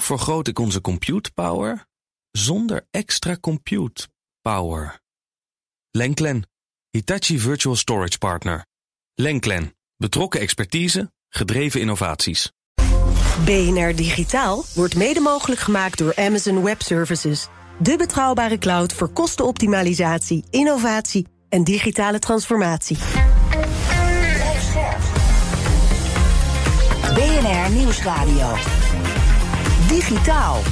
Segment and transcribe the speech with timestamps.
[0.00, 1.86] Vergroot ik onze compute power
[2.30, 4.08] zonder extra compute
[4.40, 5.00] power?
[5.90, 6.48] Lenklen,
[6.90, 8.66] Hitachi Virtual Storage Partner.
[9.14, 12.52] Lenklen, betrokken expertise, gedreven innovaties.
[13.44, 17.48] BNR Digitaal wordt mede mogelijk gemaakt door Amazon Web Services.
[17.78, 22.96] De betrouwbare cloud voor kostenoptimalisatie, innovatie en digitale transformatie.
[27.14, 28.75] BNR Nieuwsradio.
[29.88, 30.62] Digitaal.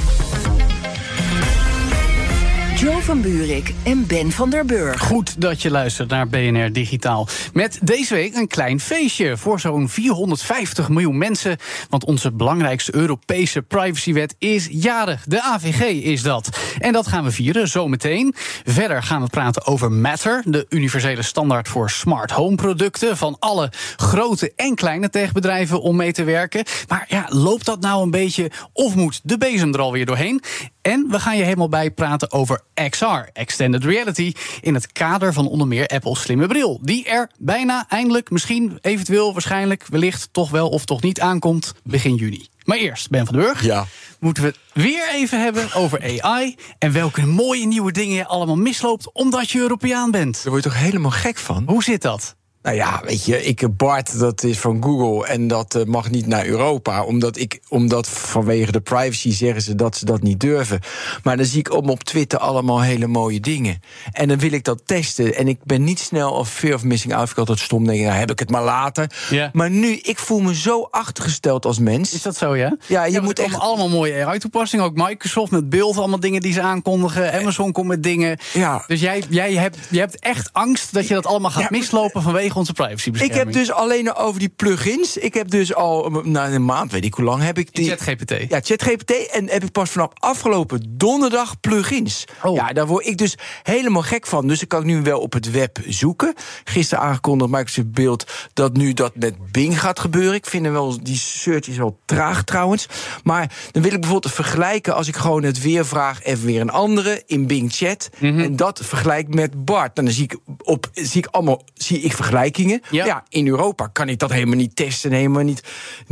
[2.75, 5.01] Jo van Buurik en Ben van der Burg.
[5.01, 7.27] Goed dat je luistert naar BNR Digitaal.
[7.53, 11.57] Met deze week een klein feestje voor zo'n 450 miljoen mensen.
[11.89, 15.23] Want onze belangrijkste Europese privacywet is jarig.
[15.27, 16.49] De AVG is dat.
[16.77, 18.33] En dat gaan we vieren zometeen.
[18.63, 23.17] Verder gaan we praten over Matter, de universele standaard voor smart home producten.
[23.17, 26.63] Van alle grote en kleine techbedrijven om mee te werken.
[26.87, 30.41] Maar ja, loopt dat nou een beetje of moet de bezem er alweer doorheen?
[30.85, 35.67] En we gaan je helemaal bijpraten over XR, Extended Reality, in het kader van onder
[35.67, 36.79] meer Apple's slimme bril.
[36.81, 42.15] Die er bijna, eindelijk, misschien, eventueel, waarschijnlijk, wellicht, toch wel of toch niet aankomt begin
[42.15, 42.47] juni.
[42.63, 43.85] Maar eerst, Ben van den Burg, Ja.
[44.19, 46.55] moeten we het weer even hebben over AI...
[46.79, 50.33] en welke mooie nieuwe dingen je allemaal misloopt omdat je Europeaan bent.
[50.43, 51.63] Daar word je toch helemaal gek van?
[51.67, 52.35] Hoe zit dat?
[52.65, 56.27] Nou ja, weet je, ik Bart, dat is van Google en dat eh, mag niet
[56.27, 57.03] naar Europa.
[57.03, 60.79] Omdat, ik, omdat vanwege de privacy zeggen ze dat ze dat niet durven.
[61.23, 63.81] Maar dan zie ik op, op Twitter allemaal hele mooie dingen.
[64.11, 65.35] En dan wil ik dat testen.
[65.35, 67.29] En ik ben niet snel of fear of missing out.
[67.29, 69.11] Ik altijd stom denk, nou heb ik het maar later.
[69.29, 69.49] Ja.
[69.53, 72.13] Maar nu, ik voel me zo achtergesteld als mens.
[72.13, 72.77] Is dat zo, ja?
[72.87, 74.85] Ja, je moet echt- allemaal mooie AI-toepassingen.
[74.85, 77.33] Ook Microsoft met beeld, allemaal dingen die ze aankondigen.
[77.33, 78.39] Amazon komt met dingen.
[78.53, 78.83] Ja.
[78.87, 82.21] Dus jij, jij, hebt, jij hebt echt angst dat je dat allemaal gaat Ja, mislopen
[82.21, 83.43] vanwege onze Ik privacybescherming.
[83.43, 85.17] heb dus alleen over die plugins.
[85.17, 87.89] Ik heb dus al na een maand, weet ik hoe lang, heb ik die.
[87.89, 88.49] ChatGPT.
[88.49, 89.29] Ja, ChatGPT.
[89.31, 92.23] En heb ik pas vanaf afgelopen donderdag plugins.
[92.43, 92.55] Oh.
[92.55, 94.47] Ja, daar word ik dus helemaal gek van.
[94.47, 96.33] Dus ik kan nu wel op het web zoeken.
[96.63, 100.33] Gisteren aangekondigd Microsoft Beeld dat nu dat met Bing gaat gebeuren.
[100.33, 102.87] Ik vind wel, die search is wel traag trouwens.
[103.23, 106.69] Maar dan wil ik bijvoorbeeld vergelijken als ik gewoon het weer vraag, even weer een
[106.69, 108.09] andere in Bing Chat.
[108.19, 108.39] Mhm.
[108.39, 109.95] En dat vergelijk met Bart.
[109.95, 112.13] Dan zie ik op, zie ik allemaal, zie ik
[112.53, 112.81] vergelijkingen.
[112.91, 113.05] Ja.
[113.05, 115.63] ja, in Europa kan ik dat helemaal niet testen, helemaal niet,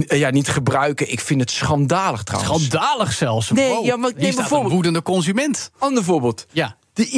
[0.07, 1.11] eh, ja, niet gebruiken.
[1.11, 2.65] Ik vind het schandalig trouwens.
[2.65, 3.51] Schandalig zelfs.
[3.51, 3.85] Nee, Wow.
[3.85, 5.71] ja, maar staat bijvoorbeeld- een woedende consument.
[5.77, 6.45] Ander voorbeeld.
[6.51, 6.75] Ja.
[6.93, 7.09] De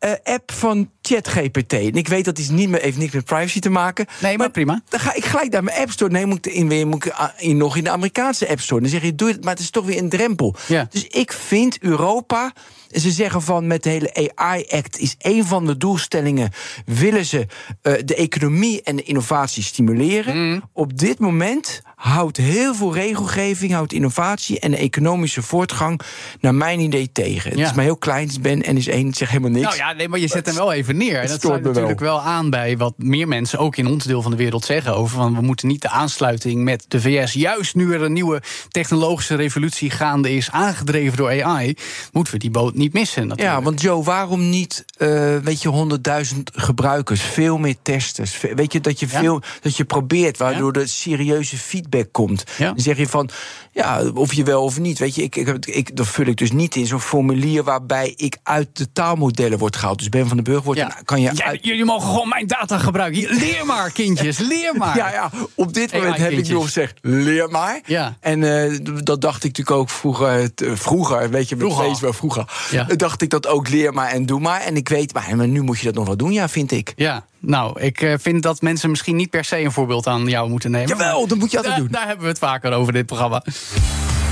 [0.00, 1.72] iOS-app van ChatGPT.
[1.72, 4.06] En ik weet dat is niet meer, heeft niks met privacy te maken.
[4.20, 4.80] Nee, maar prima.
[4.88, 6.12] Dan ga ik gelijk naar mijn App Store.
[6.12, 8.80] Nee, moet ik in, weer, moet ik ah, in, nog in de Amerikaanse App Store.
[8.80, 10.54] Dan zeg je, doe het, maar het is toch weer een drempel.
[10.68, 10.86] Ja.
[10.90, 12.52] Dus ik vind Europa.
[12.90, 16.50] Ze zeggen van met de hele AI-act is een van de doelstellingen.
[16.84, 17.46] willen ze
[17.82, 20.36] eh, de economie en de innovatie stimuleren.
[20.50, 20.62] Mm.
[20.72, 26.00] Op dit moment houdt heel veel regelgeving, houdt innovatie en de economische voortgang.
[26.40, 27.50] naar mijn idee tegen.
[27.50, 27.66] Het Ja.
[27.66, 29.64] is maar heel klein, het ben en is één, het zegt helemaal niks.
[29.64, 31.20] Nou ja, nee, maar je zet hem wel even neer.
[31.20, 34.30] En dat sluit natuurlijk wel aan bij wat meer mensen ook in ons deel van
[34.30, 37.92] de wereld zeggen over van we moeten niet de aansluiting met de VS juist nu
[37.94, 41.74] er een nieuwe technologische revolutie gaande is aangedreven door AI,
[42.12, 43.26] moeten we die boot niet missen.
[43.26, 43.56] Natuurlijk.
[43.56, 48.40] Ja, want Joe, waarom niet, eh, weet je, 100.000 gebruikers, veel meer testers?
[48.54, 49.18] Weet je, dat je, Ja.
[49.20, 52.44] veel, dat je probeert, waardoor er serieuze feedback komt.
[52.58, 52.66] Ja.
[52.66, 53.28] Dan zeg je van,
[53.72, 54.98] ja, of je wel of niet.
[54.98, 58.36] Weet je, ik, ik, ik, dat vul ik dus niet in zo'n formulier waarbij ik
[58.42, 59.98] uit de taalmodellen word gehaald.
[59.98, 60.86] Dus Ben van den Burg wordt, Ja.
[60.88, 61.64] dan kan je uit...
[61.64, 63.22] jullie mogen gewoon mijn data gebruiken.
[63.38, 64.96] Leer maar, kindjes, leer maar.
[64.96, 67.80] Ja, ja, op dit moment heb ik nog gezegd, leer maar.
[67.86, 68.16] Ja.
[68.20, 71.84] En eh, d- dat dacht ik natuurlijk ook vroeger, eh, vroeger weet je, met Vroeger.
[71.86, 72.44] Facebook, vroeger.
[72.70, 72.84] Ja.
[72.84, 74.60] Dacht ik dat ook, leer maar en doe maar.
[74.60, 76.92] En ik weet, maar, maar nu moet je dat nog wel doen, ja, vind ik.
[76.96, 80.50] Ja, nou, ik eh, vind dat mensen misschien niet per se een voorbeeld aan jou
[80.50, 80.88] moeten nemen.
[80.88, 81.92] Jawel, dat moet je altijd daar, doen.
[81.92, 83.42] Daar hebben we het vaker over, dit programma.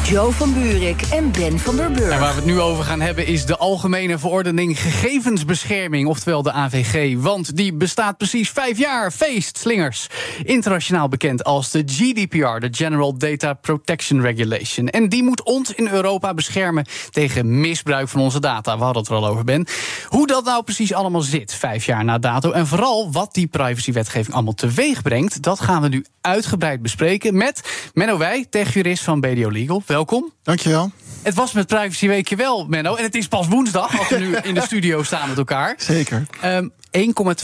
[0.04, 2.10] Jo van Buurik en Ben van der Burg.
[2.10, 6.52] En waar we het nu over gaan hebben is de Algemene Verordening Gegevensbescherming, oftewel de
[6.52, 7.16] AVG.
[7.18, 9.10] Want die bestaat precies vijf jaar.
[9.10, 10.06] Feest, slingers.
[10.42, 14.88] Internationaal bekend als de GDPR, de General Data Protection Regulation.
[14.88, 18.76] En die moet ons in Europa beschermen tegen misbruik van onze data.
[18.78, 19.66] We hadden het er al over, Ben.
[20.08, 22.50] Hoe dat nou precies allemaal zit, vijf jaar na dato.
[22.50, 27.90] En vooral wat die privacywetgeving allemaal teweeg brengt, dat gaan we nu uitgebreid bespreken met
[27.94, 29.82] Menno Wij, techjurist van BDO Legal.
[29.94, 30.32] Welkom.
[30.42, 30.90] Dankjewel.
[31.22, 32.94] Het was met Privacy Weekje wel, Menno.
[32.94, 35.74] En het is pas woensdag, als we nu in de studio staan met elkaar.
[35.78, 36.26] Zeker.
[36.40, 36.68] Ehm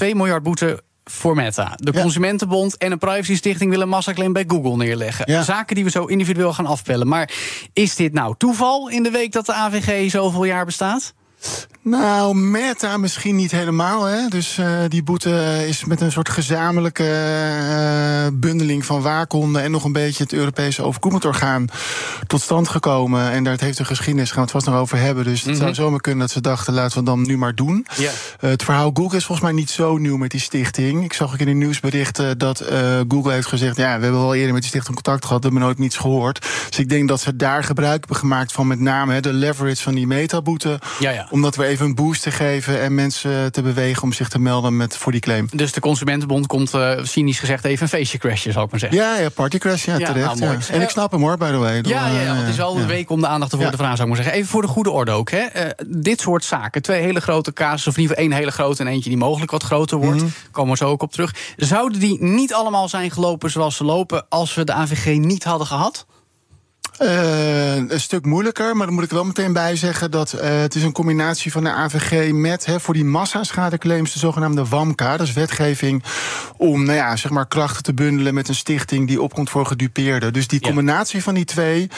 [0.01, 1.73] 1,2 miljard boete voor Meta.
[1.77, 2.01] De Ja.
[2.01, 5.33] Consumentenbond en een privacystichting willen een massaclaim bij Google neerleggen.
[5.33, 5.43] Ja.
[5.43, 7.09] Zaken die we zo individueel gaan afpellen.
[7.09, 7.31] Maar
[7.73, 11.15] is dit nou toeval in de week dat de AVG zoveel jaar bestaat?
[11.83, 14.05] Nou, Meta misschien niet helemaal.
[14.05, 14.29] Hè?
[14.29, 19.85] Dus uh, die boete is met een soort gezamenlijke uh, bundeling van waakhonden en nog
[19.85, 21.67] een beetje het Europese overkoepelend orgaan
[22.27, 23.31] tot stand gekomen.
[23.31, 25.25] En daar heeft een geschiedenis, gaan we het vast nog over hebben.
[25.25, 25.61] Dus het mm -hmm.
[25.63, 27.87] zou zomaar kunnen dat ze dachten, laten we dan nu maar doen.
[28.01, 28.09] Uh,
[28.41, 31.05] het verhaal Google is volgens mij niet zo nieuw met die stichting.
[31.05, 32.65] Ik zag ook in de nieuwsberichten dat
[33.09, 35.65] Google heeft gezegd, ja, we hebben wel eerder met die stichting contact gehad, we hebben
[35.67, 36.47] nooit niets gehoord.
[36.69, 39.83] Dus ik denk dat ze daar gebruik hebben gemaakt van met name hè, de leverage
[39.83, 40.79] van die metaboete.
[40.99, 41.29] Ja, ja.
[41.31, 44.77] Omdat we even een boost te geven en mensen te bewegen om zich te melden
[44.77, 45.49] met, voor die claim.
[45.53, 48.99] Dus de Consumentenbond komt uh, cynisch gezegd even een feestje crashen, zou ik maar zeggen.
[48.99, 50.39] Ja, ja partycrash, ja, Ja, terecht.
[50.39, 50.59] nou, ja.
[50.71, 51.79] En ik snap hem hoor, by the way.
[51.83, 53.97] Ja, ja, ja, want het is wel een week om de aandacht ervoor te vragen,
[53.97, 54.43] zou ik maar zeggen.
[54.43, 55.31] Even voor de goede orde ook.
[55.31, 55.39] Hè.
[55.39, 58.83] Eh, dit soort zaken, twee hele grote casussen, of in ieder geval één hele grote
[58.83, 60.31] en eentje die mogelijk wat groter wordt, Mhm.
[60.51, 61.35] komen we zo ook op terug.
[61.57, 65.67] Zouden die niet allemaal zijn gelopen zoals ze lopen als we de AVG niet hadden
[65.67, 66.07] gehad?
[67.01, 70.61] Eh, een stuk moeilijker, maar dan moet ik er wel meteen bij zeggen dat eh,
[70.61, 75.17] het is een combinatie van de AVG met hè, voor die massaschadeclaims de zogenaamde WAMKA.
[75.17, 76.03] Dat is wetgeving
[76.57, 80.33] om nou ja, zeg maar krachten te bundelen met een stichting die opkomt voor gedupeerden.
[80.33, 80.67] Dus die Ja.
[80.67, 81.89] combinatie van die twee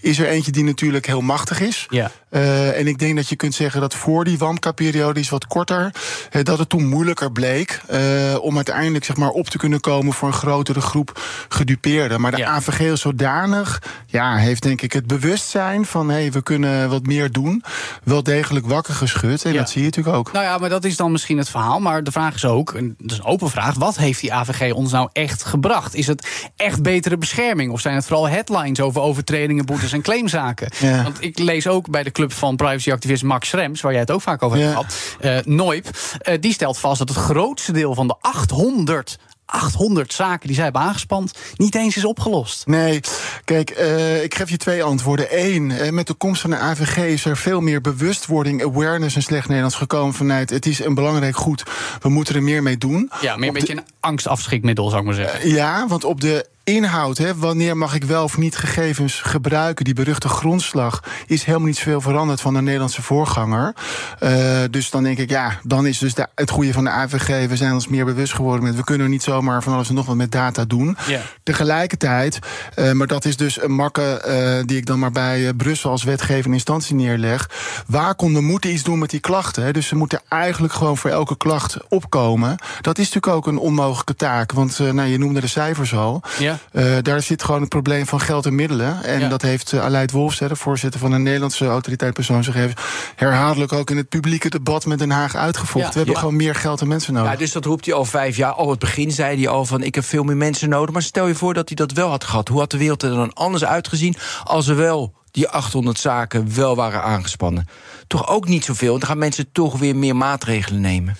[0.00, 1.86] is er eentje die natuurlijk heel machtig is.
[1.88, 2.10] Ja.
[2.30, 5.46] Eh, en ik denk dat je kunt zeggen dat voor die WAMKA-periode, die is wat
[5.46, 5.92] korter,
[6.30, 8.00] eh, dat het toen moeilijker bleek eh,
[8.40, 12.20] om uiteindelijk zeg maar, op te kunnen komen voor een grotere groep gedupeerden.
[12.20, 12.48] Maar de Ja.
[12.48, 17.06] AVG is zodanig, ja, heeft denk ik het bewustzijn van hé, hey, we kunnen wat
[17.06, 17.62] meer doen,
[18.04, 19.44] wel degelijk wakker geschud.
[19.44, 19.58] En Ja.
[19.58, 20.32] dat zie je natuurlijk ook.
[20.32, 21.80] Nou ja, maar dat is dan misschien het verhaal.
[21.80, 23.74] Maar de vraag is ook, en dat is een open vraag...
[23.74, 25.94] wat heeft die AVG ons nou echt gebracht?
[25.94, 27.72] Is het echt betere bescherming?
[27.72, 30.70] Of zijn het vooral headlines over overtredingen, boetes en claimzaken?
[30.78, 31.02] Ja.
[31.02, 33.80] Want ik lees ook bij de club van privacyactivist Max Schrems...
[33.80, 35.86] waar jij het ook vaak over hebt gehad, eh Noip...
[36.18, 39.18] eh, die stelt vast dat het grootste deel van de 800...
[39.50, 42.66] 800 zaken die zij hebben aangespand, niet eens is opgelost.
[42.66, 43.00] Nee,
[43.44, 45.26] kijk, eh, ik geef je twee antwoorden.
[45.30, 49.46] Eén, met de komst van de AVG is er veel meer bewustwording, awareness in slecht
[49.46, 51.62] Nederlands gekomen vanuit het is een belangrijk goed,
[52.00, 53.10] we moeten er meer mee doen.
[53.20, 55.48] Ja, meer een Op de- beetje een angstafschrikmiddel, zou ik maar zeggen.
[55.50, 59.94] Ja, want op de inhoud, hè, wanneer mag ik wel of niet gegevens gebruiken, die
[59.94, 63.74] beruchte grondslag, is helemaal niet zoveel veranderd van de Nederlandse voorganger.
[64.18, 67.48] Eh, dus dan denk ik, ja, dan is dus de, het goede van de AVG,
[67.48, 70.06] we zijn ons meer bewust geworden met, we kunnen niet zomaar van alles en nog
[70.06, 70.96] wat met data doen.
[71.06, 71.20] Ja.
[71.42, 72.38] Tegelijkertijd,
[72.74, 76.02] eh, maar dat is dus een makke eh, die ik dan maar bij Brussel als
[76.02, 77.50] wetgevende instantie neerleg.
[77.86, 79.62] Waakhonden moeten iets doen met die klachten.
[79.62, 79.72] Hè.
[79.72, 82.56] Dus ze moeten eigenlijk gewoon voor elke klacht opkomen.
[82.80, 84.52] Dat is natuurlijk ook een onmogelijke taak.
[84.52, 86.22] Want nou, je noemde de cijfers al.
[86.38, 86.57] Ja.
[86.72, 89.02] Eh, daar zit gewoon het probleem van geld en middelen.
[89.04, 89.28] En Ja.
[89.28, 92.80] dat heeft uh, Aleid Wolfs, de voorzitter van de Nederlandse autoriteit persoonsgegevens,
[93.16, 95.80] herhaaldelijk ook in het publieke debat met Den Haag uitgevochten.
[95.82, 95.88] Ja.
[95.90, 96.20] We hebben Ja.
[96.20, 97.30] gewoon meer geld en mensen nodig.
[97.32, 98.52] Ja, dus dat roept hij al vijf jaar.
[98.52, 100.92] Al het begin zei hij al van ik heb veel meer mensen nodig.
[100.92, 102.48] Maar stel je voor dat hij dat wel had gehad.
[102.48, 106.76] Hoe had de wereld er dan anders uitgezien als er wel die 800 zaken wel
[106.76, 107.68] waren aangespannen?
[108.08, 108.98] Toch ook niet zoveel.
[108.98, 111.16] Dan gaan mensen toch weer meer maatregelen nemen.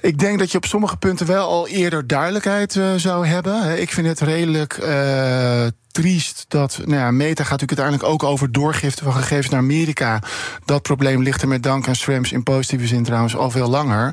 [0.00, 3.80] Ik denk dat je op sommige punten wel al eerder duidelijkheid eh, zou hebben.
[3.80, 5.66] Ik vind het redelijk eh,
[5.96, 6.80] triest dat.
[6.84, 10.22] Nou ja, Meta gaat natuurlijk uiteindelijk ook over doorgifte van gegevens naar Amerika.
[10.64, 14.04] Dat probleem ligt er met dank aan Schrems in positieve zin trouwens al veel langer.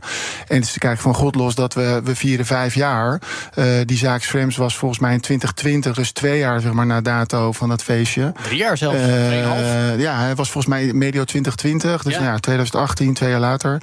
[0.47, 3.21] En het is te kijken van God los dat we, we vieren vijf jaar.
[3.53, 7.01] Eh, die zaak Schrems was volgens mij in 2020, dus twee jaar zeg maar, na
[7.01, 8.33] dato van dat feestje.
[8.43, 9.59] Drie jaar zelfs, tweeënhalf.
[9.97, 12.21] ja, hij was volgens mij medio 2020, dus Ja.
[12.23, 12.37] ja.
[12.37, 13.81] 2018, twee jaar later.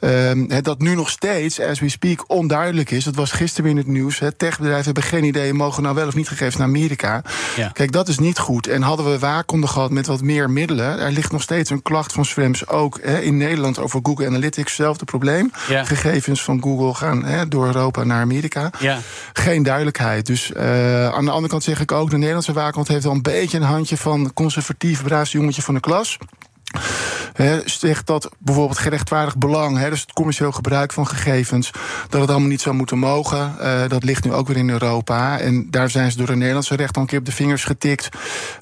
[0.00, 3.04] Ehm, dat nu nog steeds, as we speak, onduidelijk is.
[3.04, 4.18] Dat was gisteren weer in het nieuws.
[4.18, 4.32] Hè.
[4.32, 7.22] Techbedrijven hebben geen idee, mogen nou wel of niet gegevens naar Amerika.
[7.56, 7.68] Ja.
[7.68, 8.66] Kijk, dat is niet goed.
[8.66, 10.98] En hadden we waakkonden gehad met wat meer middelen...
[11.00, 13.78] er ligt nog steeds een klacht van Schrems ook hè, in Nederland...
[13.78, 15.50] over Google Analytics, hetzelfde probleem.
[15.68, 15.84] Ja.
[15.84, 18.98] Gegevens van Google gaan hè, door Europa naar Amerika Ja.
[19.32, 20.26] geen duidelijkheid.
[20.26, 22.10] Dus eh, aan de andere kant zeg ik ook...
[22.10, 24.30] de Nederlandse waakhond heeft wel een beetje een handje van...
[24.34, 26.18] conservatief, braafste jongetje van de klas.
[27.64, 31.70] Zegt dat bijvoorbeeld gerechtvaardigd belang, dus het commercieel gebruik van gegevens,
[32.08, 33.54] dat het allemaal niet zou moeten mogen.
[33.60, 35.38] Eh, dat ligt nu ook weer in Europa.
[35.38, 38.08] En daar zijn ze door de Nederlandse recht al een keer op de vingers getikt.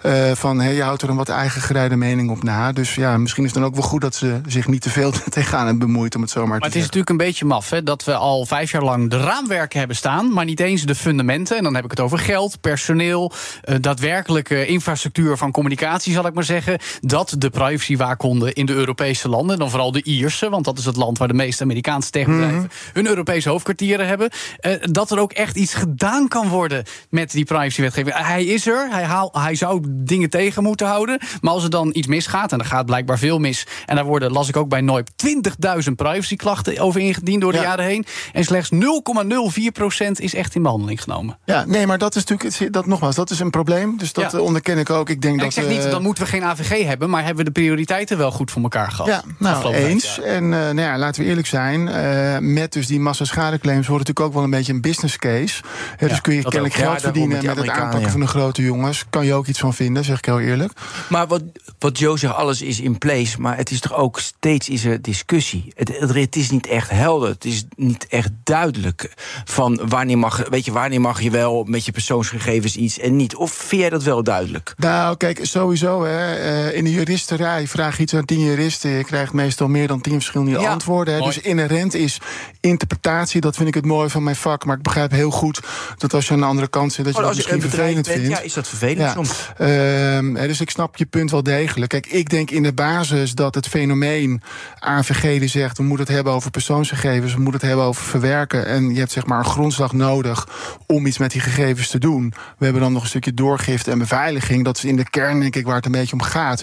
[0.00, 2.72] eh, van je houdt er een wat eigen gereide mening op na.
[2.72, 5.12] Dus ja, misschien is het dan ook wel goed dat ze zich niet te veel
[5.30, 7.70] tegenaan hebben bemoeid, om het zo maar, Maar te het is natuurlijk een beetje maf
[7.70, 10.94] hè, dat we al vijf jaar lang de raamwerken hebben staan, maar niet eens de
[10.94, 11.56] fundamenten.
[11.56, 16.34] En dan heb ik het over geld, personeel, eh, daadwerkelijke infrastructuur van communicatie, zal ik
[16.34, 16.78] maar zeggen.
[17.00, 17.50] Dat de
[17.98, 21.28] privacywaakhonderen in de Europese landen, dan vooral de Ierse, want dat is het land waar
[21.28, 22.66] de meeste Amerikaanse techbedrijven Mhm.
[22.92, 24.30] hun Europese hoofdkwartieren hebben.
[24.58, 28.16] eh, dat er ook echt iets gedaan kan worden met die privacywetgeving.
[28.16, 31.18] Hij is er, hij, haal, hij zou dingen tegen moeten houden.
[31.40, 33.66] Maar als er dan iets misgaat, en er gaat blijkbaar veel mis.
[33.86, 37.64] En daar worden, las ik ook bij Noip, 20.000 privacyklachten over ingediend door de Ja.
[37.64, 38.04] jaren heen.
[38.32, 41.38] En slechts 0,04% is echt in behandeling genomen.
[41.44, 43.98] Ja, nee, maar dat is natuurlijk, dat, nogmaals, dat is een probleem.
[43.98, 44.38] Dus dat Ja.
[44.38, 45.08] eh, onderken ik ook.
[45.10, 47.24] Ik denk En dat, ik zeg niet, eh, dan moeten we geen AVG hebben, maar
[47.24, 49.06] hebben we de prioriteiten wel goed voor elkaar gehad.
[49.06, 50.20] Ja, nou, eens.
[50.20, 51.88] En eh, nou ja, laten we eerlijk zijn.
[51.88, 55.62] eh, met dus die massa schadeclaims wordt natuurlijk ook wel een beetje een business case.
[55.96, 56.80] Hè, dus kun je kennelijk ook.
[56.80, 58.10] Geld verdienen met het aanpakken ja.
[58.10, 59.04] van de grote jongens.
[59.10, 60.72] Kan je ook iets van vinden, zeg ik heel eerlijk.
[61.08, 61.42] Maar wat,
[61.78, 63.40] wat Joe zegt, alles is in place.
[63.40, 65.72] Maar het is toch ook steeds is er discussie.
[65.76, 67.28] Het, het, het is niet echt helder.
[67.28, 69.12] Het is niet echt duidelijk.
[69.44, 73.36] Van wanneer mag, weet je, wanneer mag je wel met je persoonsgegevens iets en niet?
[73.36, 74.74] Of vind jij dat wel duidelijk?
[74.76, 76.04] Nou, kijk, sowieso.
[76.04, 78.90] Hè, eh, in de juristerij vraag iets aan tien juristen.
[78.90, 81.14] Je krijgt meestal meer dan tien verschillende Ja, antwoorden.
[81.14, 81.20] Hè.
[81.20, 81.34] mooi.
[81.34, 82.18] Dus inherent is
[82.60, 83.40] interpretatie.
[83.40, 84.64] Dat vind ik het mooie van mijn vak.
[84.64, 85.60] Maar ik begrijp heel goed
[85.98, 87.70] dat als je aan de andere kant zit, dat je Oh, dat als je misschien
[87.70, 88.36] vervelend bent, vindt.
[88.36, 89.12] ja, is dat vervelend Ja.
[89.12, 89.50] soms?
[89.56, 91.90] Ehm, dus ik snap je punt wel degelijk.
[91.90, 94.42] Kijk, ik denk in de basis dat het fenomeen
[94.78, 95.76] AVG die zegt...
[95.76, 98.66] we moeten het hebben over persoonsgegevens, we moeten het hebben over verwerken...
[98.66, 100.48] en je hebt zeg maar een grondslag nodig
[100.86, 102.32] om iets met die gegevens te doen.
[102.58, 104.64] We hebben dan nog een stukje doorgifte en beveiliging.
[104.64, 106.62] Dat is in de kern, denk ik, waar het een beetje om gaat.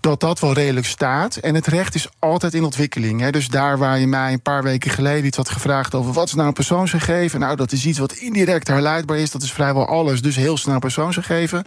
[0.00, 1.36] Dat dat redelijk staat.
[1.36, 3.20] En het recht is altijd in ontwikkeling.
[3.20, 3.30] Hè.
[3.30, 5.94] Dus daar waar je mij een paar weken geleden iets had gevraagd...
[5.94, 7.40] over wat is nou een persoonsgegeven?
[7.40, 9.30] Nou, dat is iets wat indirect herleidbaar is.
[9.30, 11.64] Dat is vrijwel alles, dus heel snel persoonsgegeven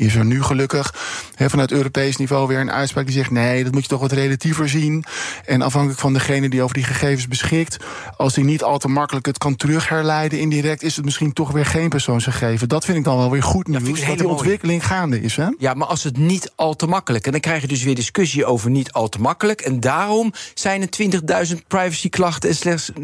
[0.00, 0.94] is er nu gelukkig
[1.36, 4.68] vanuit Europees niveau weer een uitspraak die zegt: nee, dat moet je toch wat relatiever
[4.68, 5.04] zien.
[5.44, 7.76] En afhankelijk van degene die over die gegevens beschikt,
[8.16, 11.66] als die niet al te makkelijk het kan terugherleiden indirect, is het misschien toch weer
[11.66, 12.68] geen persoonsgegeven.
[12.68, 13.88] Dat vind ik dan wel weer goed nieuws.
[13.88, 15.36] dat hele die ontwikkeling gaande is.
[15.36, 15.48] Hè?
[15.58, 17.26] Ja, maar als het niet al te makkelijk.
[17.26, 19.60] En dan krijg je dus weer discussie over niet al te makkelijk.
[19.60, 20.88] En daarom zijn er
[21.48, 22.98] 20.000 privacyklachten en slechts 0,04%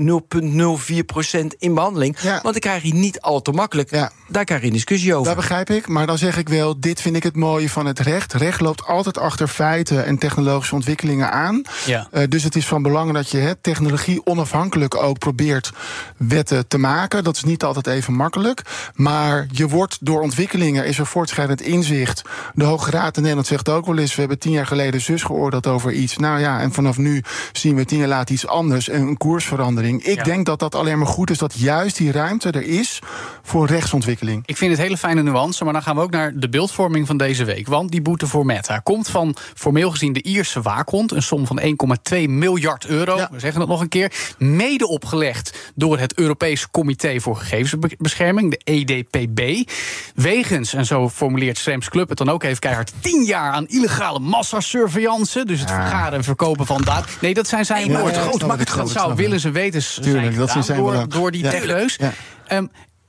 [1.58, 2.20] in behandeling.
[2.20, 2.30] Ja.
[2.30, 3.90] Want dan krijg je niet al te makkelijk.
[3.90, 4.10] Ja.
[4.28, 5.26] Daar krijg je een discussie over.
[5.26, 7.98] Dat begrijp ik, maar dan zeg ik wel: dit vind ik het mooie van het
[7.98, 8.32] recht.
[8.32, 11.62] Recht loopt altijd achter feiten en technologische ontwikkelingen aan.
[11.86, 12.08] Ja.
[12.10, 15.72] Eh, dus het is van belang dat je hè, technologie onafhankelijk ook probeert
[16.16, 17.24] wetten te maken.
[17.24, 18.62] Dat is niet altijd even makkelijk.
[18.94, 22.22] Maar je wordt door ontwikkelingen, is er voortschrijdend inzicht.
[22.54, 25.22] De Hoge Raad in Nederland zegt ook wel eens: we hebben tien jaar geleden zus
[25.22, 26.16] geoordeeld over iets.
[26.16, 28.88] Nou ja, en vanaf nu zien we tien jaar later iets anders.
[28.88, 30.04] en Een koersverandering.
[30.04, 30.22] Ik Ja.
[30.22, 32.98] denk dat dat alleen maar goed is dat juist die ruimte er is
[33.42, 34.42] voor rechtsontwikkeling.
[34.46, 37.16] Ik vind het hele fijne nuance, maar dan gaan we ook naar de beeldvorming van
[37.16, 37.66] deze week.
[37.68, 41.12] Want die boete voor Meta komt van formeel gezien de Ierse waakhond.
[41.12, 43.16] Een som van 1,2 miljard euro.
[43.16, 43.28] Ja.
[43.32, 44.12] We zeggen het nog een keer.
[44.38, 49.70] Mede opgelegd door het Europees Comité voor Gegevensbescherming, de EDPB.
[50.14, 54.18] Wegens, en zo formuleert Schrems Club het dan ook even keihard, 10 jaar aan illegale
[54.18, 55.44] massasurveillance.
[55.44, 57.04] Dus het vergaren en verkopen van data.
[57.20, 58.24] Nee, dat zijn zijn woorden.
[58.24, 59.18] ik snap het, dat zou snap het.
[59.18, 61.50] willens en wetens Tuurlijk, zijn dat gedaan zijn door, door die Ja.
[61.50, 61.98] techneus.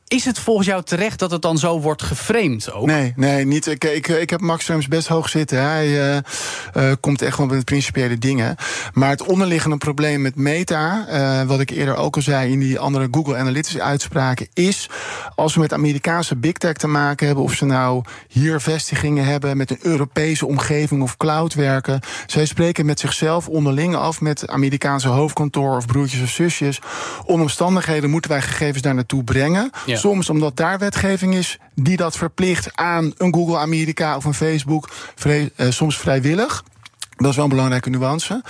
[0.08, 2.86] Is het volgens jou terecht dat het dan zo wordt geframed ook?
[2.86, 3.68] Nee, nee, niet.
[3.68, 5.62] Ik, ik, ik heb Max best hoog zitten.
[5.62, 8.56] Hij eh, eh, komt echt wel met principiële dingen.
[8.94, 12.80] Maar het onderliggende probleem met Meta, eh, wat ik eerder ook al zei in die
[12.80, 14.90] andere Google Analytics uitspraken, is
[15.36, 19.58] als we met Amerikaanse big tech te maken hebben, of ze nou hier vestigingen hebben
[19.58, 25.08] met een Europese omgeving of cloud werken, zij spreken met zichzelf onderling af met Amerikaanse
[25.08, 26.80] hoofdkantoor of broertjes of zusjes.
[27.26, 29.70] Onder omstandigheden moeten wij gegevens daar naartoe brengen.
[29.86, 29.97] Ja.
[30.00, 34.90] Soms omdat daar wetgeving is die dat verplicht aan een Google Amerika of een Facebook,
[35.24, 36.64] eh, soms vrijwillig.
[37.18, 38.42] Dat is wel een belangrijke nuance.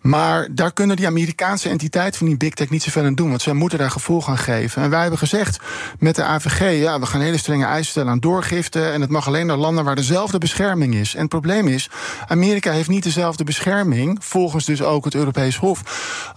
[0.00, 3.28] Maar daar kunnen die Amerikaanse entiteiten van die big tech niet zoveel aan doen.
[3.28, 4.82] Want zij moeten daar gevolg aan geven.
[4.82, 5.58] En wij hebben gezegd
[5.98, 6.80] met de AVG...
[6.80, 8.88] ja, we gaan hele strenge eisen stellen aan doorgifte...
[8.88, 11.14] en het mag alleen naar landen waar dezelfde bescherming is.
[11.14, 11.90] En het probleem is,
[12.28, 14.18] Amerika heeft niet dezelfde bescherming...
[14.20, 15.82] volgens dus ook het Europees Hof...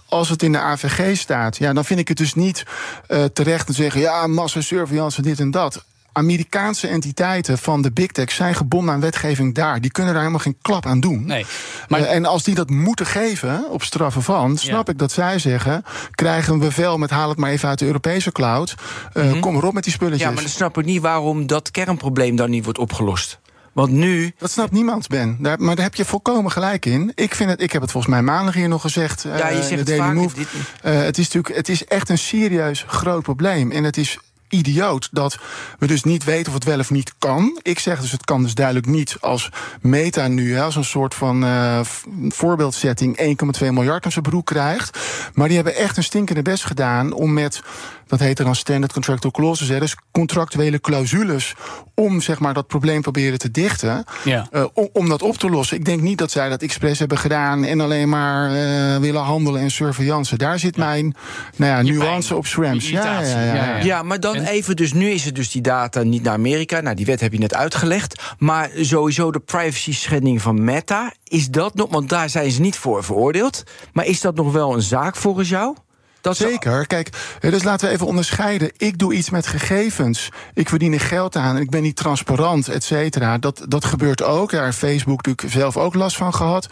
[0.08, 1.56] als het in de AVG staat.
[1.56, 2.64] Ja, dan vind ik het dus niet
[3.06, 4.00] eh, terecht te zeggen...
[4.00, 5.84] ja, massasurveillance, dit en dat...
[6.20, 9.80] Amerikaanse entiteiten van de big tech zijn gebonden aan wetgeving daar.
[9.80, 11.26] Die kunnen daar helemaal geen klap aan doen.
[11.26, 11.46] Nee.
[11.88, 15.38] Maar Eh, en als die dat moeten geven op straffen van, snap ik dat zij
[15.38, 18.74] zeggen: krijgen een bevel met haal het maar even uit de Europese cloud.
[19.12, 20.22] Eh, Kom erop met die spulletjes.
[20.22, 23.38] Ja, maar dan snap ik niet waarom dat kernprobleem dan niet wordt opgelost.
[23.72, 24.32] Want nu.
[24.38, 25.36] Dat snapt niemand, Ben.
[25.40, 27.12] Daar, maar daar heb je volkomen gelijk in.
[27.14, 29.22] Ik, vind het, ik heb het volgens mij maandag hier nog gezegd.
[29.22, 30.14] Ja, je in zegt de Daily.
[30.14, 30.34] Move.
[30.34, 30.48] Dit,
[30.80, 33.70] het, is natuurlijk, het is echt een serieus groot probleem.
[33.70, 34.18] En het is
[34.50, 35.38] idioot dat
[35.78, 37.58] we dus niet weten of het wel of niet kan.
[37.62, 39.48] Ik zeg dus het kan dus duidelijk niet als
[39.80, 43.18] Meta nu hè, als een soort van eh, v- voorbeeldsetting
[43.60, 44.98] 1,2 miljard aan zijn broek krijgt.
[45.34, 47.62] Maar die hebben echt een stinkende best gedaan om met
[48.10, 51.54] dat heet er dan standard contractual clauses, hè, dus contractuele clausules
[51.94, 54.04] om zeg maar dat probleem proberen te dichten.
[54.24, 54.46] Ja.
[54.50, 55.76] Eh, om, om dat op te lossen.
[55.76, 59.60] Ik denk niet dat zij dat expres hebben gedaan en alleen maar eh, willen handelen
[59.60, 60.36] en surveillance.
[60.36, 61.14] Daar zit mijn
[61.56, 63.54] nou ja, nuance pijn, op Ja, ja, ja, ja.
[63.54, 63.84] Ja, ja.
[63.84, 66.80] Ja, maar dan even, dus nu is het dus die data niet naar Amerika.
[66.80, 68.22] Nou, die wet heb je net uitgelegd.
[68.38, 72.76] Maar sowieso de privacy schending van Meta, is dat nog, want daar zijn ze niet
[72.76, 73.62] voor veroordeeld.
[73.92, 75.76] Maar is dat nog wel een zaak volgens jou?
[76.20, 76.86] Dat Zeker.
[76.86, 77.08] Kijk,
[77.40, 78.70] eh, dus laten we even onderscheiden.
[78.76, 80.28] Ik doe iets met gegevens.
[80.54, 83.38] Ik verdien er geld aan ik ben niet transparant, et cetera.
[83.38, 84.50] Dat, dat gebeurt ook.
[84.50, 86.68] Daar heeft Facebook natuurlijk zelf ook last van gehad.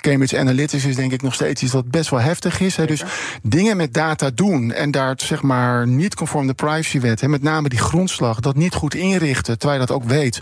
[0.00, 2.76] Cambridge Analytics is denk ik nog steeds iets dat best wel heftig is.
[2.76, 2.86] Hè.
[2.86, 3.02] Dus
[3.42, 7.68] dingen met data doen en daar zeg maar niet conform de privacywet, hè, met name
[7.68, 10.40] die grondslag, dat niet goed inrichten, terwijl je dat ook weet,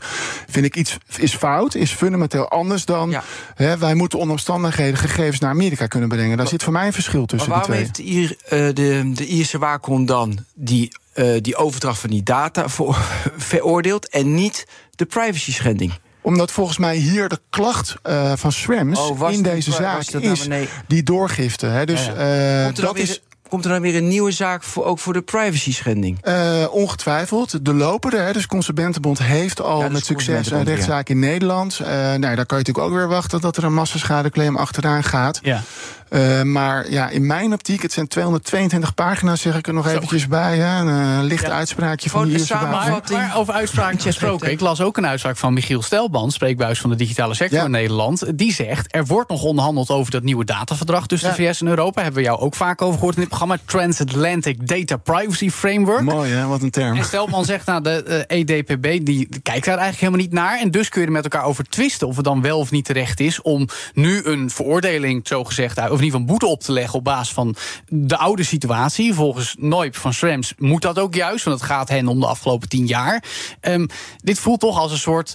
[0.49, 3.23] vind ik iets is fout, is fundamenteel anders dan Ja.
[3.55, 6.37] hè, wij moeten onder omstandigheden gegevens naar Amerika kunnen brengen.
[6.37, 7.85] Daar zit voor mij een verschil tussen die waarom twee.
[7.85, 12.23] heeft de, Ier- eh, de, de Ierse waakhond dan die, eh, die overdracht van die
[12.23, 12.99] data voor,
[13.37, 15.93] veroordeeld en niet de privacy schending?
[16.23, 20.35] Omdat volgens mij hier de klacht eh, van Schrems Oh, in deze zaak dat nou-
[20.35, 20.69] is nee.
[20.87, 21.67] die doorgifte.
[21.67, 21.87] Hè.
[21.87, 24.31] Dus Ja, eh, Komt er, dan dat weer, is komt er dan weer een nieuwe
[24.31, 26.19] zaak voor, ook voor de privacy schending?
[26.23, 28.17] eh, ongetwijfeld de lopende.
[28.17, 28.33] Hè.
[28.33, 31.79] Dus Consumentenbond heeft al Ja, dus met succes een rechtszaak in Nederland.
[31.81, 35.39] Eh, nou, daar kan je natuurlijk ook weer wachten dat er een massaschadeclaim achteraan gaat.
[35.43, 35.63] Ja.
[36.11, 40.27] Eh, maar ja, in mijn optiek, het zijn 222 pagina's, zeg ik er nog eventjes
[40.29, 40.57] bij.
[40.59, 40.81] Hè.
[40.81, 41.51] Een eh, licht Ja.
[41.53, 43.11] uitspraakje van waakhond.
[43.11, 44.51] Maar, maar over uitspraken gesproken.
[44.51, 47.65] Ik las ook een uitspraak van Michiel Stelband, spreekbuis van de digitale sector Ja.
[47.65, 48.39] in Nederland.
[48.39, 51.35] Die zegt: er wordt nog onderhandeld over dat nieuwe dataverdrag tussen Ja.
[51.37, 52.03] de VS en Europa.
[52.03, 53.57] Hebben we jou ook vaak over gehoord in dit programma.
[53.65, 56.03] Transatlantic Data Privacy Framework.
[56.03, 56.97] Mooi hè, wat een term.
[56.97, 60.59] En Stelman zegt, nou, de eh, EDPB die kijkt daar eigenlijk helemaal niet naar.
[60.61, 62.85] En dus kun je er met elkaar over twisten of het dan wel of niet
[62.85, 66.99] terecht is om nu een veroordeling, zo gezegd, of ieder geval boete op te leggen
[66.99, 67.55] op basis van
[67.89, 69.15] de oude situatie.
[69.15, 72.69] Volgens Noip van Schrems moet dat ook juist, want het gaat hen om de afgelopen
[72.69, 73.25] tien jaar.
[73.61, 75.35] Ehm, dit voelt toch als een soort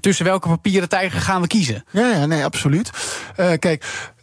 [0.00, 1.84] tussen welke papieren tijger gaan we kiezen?
[1.90, 2.90] Ja, ja, nee, absoluut.
[3.36, 4.14] Eh, kijk.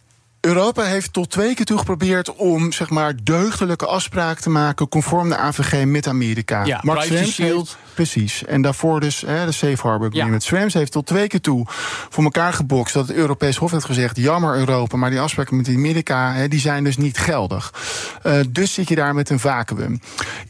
[0.47, 5.29] Europa heeft tot twee keer toe geprobeerd om zeg maar deugdelijke afspraken te maken conform
[5.29, 6.65] de AVG met Amerika.
[6.65, 7.77] Ja, Mark shield.
[7.93, 8.45] precies.
[8.45, 10.43] En daarvoor dus hè, de Safe Harbor Agreement.
[10.43, 11.65] Schrems heeft tot twee keer toe
[12.09, 15.67] voor elkaar gebokst dat het Europees Hof heeft gezegd: jammer Europa, maar die afspraken met
[15.67, 17.73] Amerika hè, die zijn dus niet geldig.
[18.23, 19.99] Eh, dus zit je daar met een vacuüm.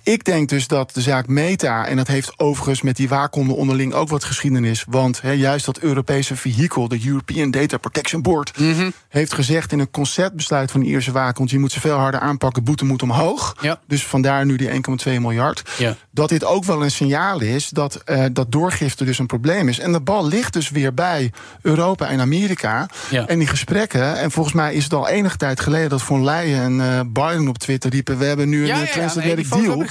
[0.03, 3.93] Ik denk dus dat de zaak Meta, en dat heeft overigens met die waakhonden onderling
[3.93, 8.89] ook wat geschiedenis, want hè, juist dat Europese vehikel, de European Data Protection Board, Mhm.
[9.09, 12.63] heeft gezegd in een conceptbesluit van de Ierse waakhond: je moet ze veel harder aanpakken,
[12.63, 13.55] boete moet omhoog.
[13.61, 13.79] Ja.
[13.87, 14.75] Dus vandaar nu die 1,2
[15.05, 15.61] miljard.
[15.77, 15.95] Ja.
[16.11, 19.79] Dat dit ook wel een signaal is dat, eh, dat doorgifte dus een probleem is.
[19.79, 22.89] En de bal ligt dus weer bij Europa en Amerika.
[23.09, 23.27] Ja.
[23.27, 26.61] En die gesprekken, en volgens mij is het al enige tijd geleden dat Von Leyen
[26.61, 29.85] en eh, Biden op Twitter riepen: we hebben nu een ja, transatlantic nee, deal.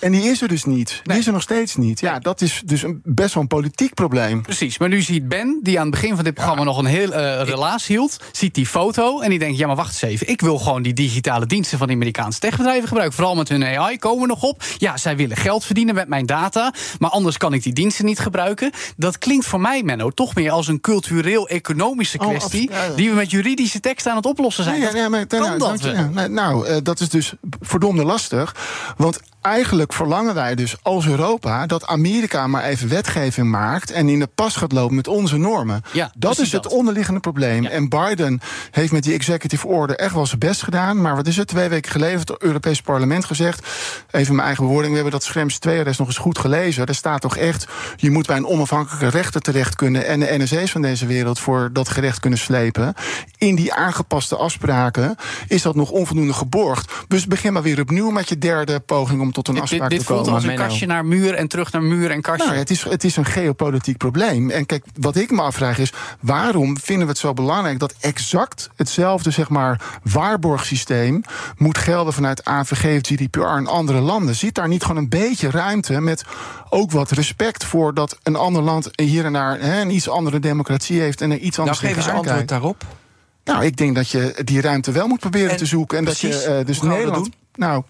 [0.00, 0.88] En die is er dus niet.
[0.90, 1.02] Nee.
[1.04, 2.00] Die is er nog steeds niet.
[2.00, 4.42] Ja, dat is dus een, best wel een politiek probleem.
[4.42, 7.12] Precies, maar nu ziet Ben, die aan het begin van dit programma nog een heel
[7.12, 10.40] eh, relaas hield, ziet die foto en die denkt: ja, maar wacht eens even, ik
[10.40, 13.16] wil gewoon die digitale diensten van de Amerikaanse techbedrijven gebruiken.
[13.16, 14.62] Vooral met hun AI komen we nog op.
[14.78, 18.18] Ja, zij willen geld verdienen met mijn data, maar anders kan ik die diensten niet
[18.18, 18.70] gebruiken.
[18.96, 22.94] Dat klinkt voor mij, Menno, toch meer als een cultureel-economische Oh, kwestie abs- ja, ja.
[22.94, 24.80] die we met juridische teksten aan het oplossen zijn.
[24.80, 28.54] Ja, ja, maar, kan nou, dat nou, nou, dat is dus verdomde lastig.
[28.96, 34.18] Want eigenlijk verlangen wij dus als Europa dat Amerika maar even wetgeving maakt en in
[34.18, 35.82] de pas gaat lopen met onze normen.
[35.92, 36.72] Ja, dat is het dat.
[36.72, 37.62] onderliggende probleem.
[37.62, 37.70] Ja.
[37.70, 41.00] En Biden heeft met die executive order echt wel zijn best gedaan.
[41.00, 41.48] Maar wat is het?
[41.48, 43.66] Twee weken geleden heeft het Europees Parlement gezegd.
[44.10, 44.94] Even mijn eigen bewoording.
[44.94, 46.86] We hebben dat Schrems 2 arrest nog eens goed gelezen.
[46.86, 47.66] Er staat toch echt.
[47.96, 50.06] Je moet bij een onafhankelijke rechter terecht kunnen.
[50.06, 52.94] En de NSA's van deze wereld voor dat gerecht kunnen slepen.
[53.38, 55.16] In die aangepaste afspraken
[55.48, 56.92] is dat nog onvoldoende geborgd.
[57.08, 59.90] Dus begin maar weer opnieuw met je derde poging om tot een Dit, dit, afspraak
[59.90, 60.34] dit te voelt komen.
[60.34, 62.46] als een kastje naar muur en terug naar muur en kastje.
[62.46, 64.50] Nou, het, is, het is een geopolitiek probleem.
[64.50, 65.92] En kijk, wat ik me afvraag is...
[66.20, 71.22] waarom vinden we het zo belangrijk dat exact hetzelfde zeg maar, waarborgsysteem...
[71.56, 74.34] moet gelden vanuit AVG of GDPR in andere landen?
[74.34, 76.24] Zit daar niet gewoon een beetje ruimte met
[76.70, 77.94] ook wat respect voor...
[77.94, 81.20] dat een ander land hier en daar hè, een iets andere democratie heeft...
[81.20, 82.48] en er iets Nou, anders geef eens antwoord kijkt?
[82.48, 82.84] daarop.
[83.44, 85.98] Nou, ik denk dat je die ruimte wel moet proberen En te zoeken.
[85.98, 87.28] En precies, dat je eh, dus Nederland.
[87.54, 87.82] Nou,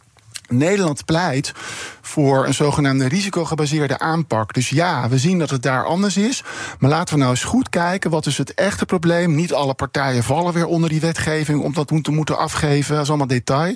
[0.49, 1.53] Nederland pleit
[2.01, 4.55] voor een zogenaamde risicogebaseerde aanpak.
[4.55, 6.43] Dus ja, we zien dat het daar anders is.
[6.79, 8.11] Maar laten we nou eens goed kijken.
[8.11, 9.35] Wat is het echte probleem?
[9.35, 12.95] Niet alle partijen vallen weer onder die wetgeving om dat moeten, moeten afgeven.
[12.95, 13.75] Dat is allemaal detail.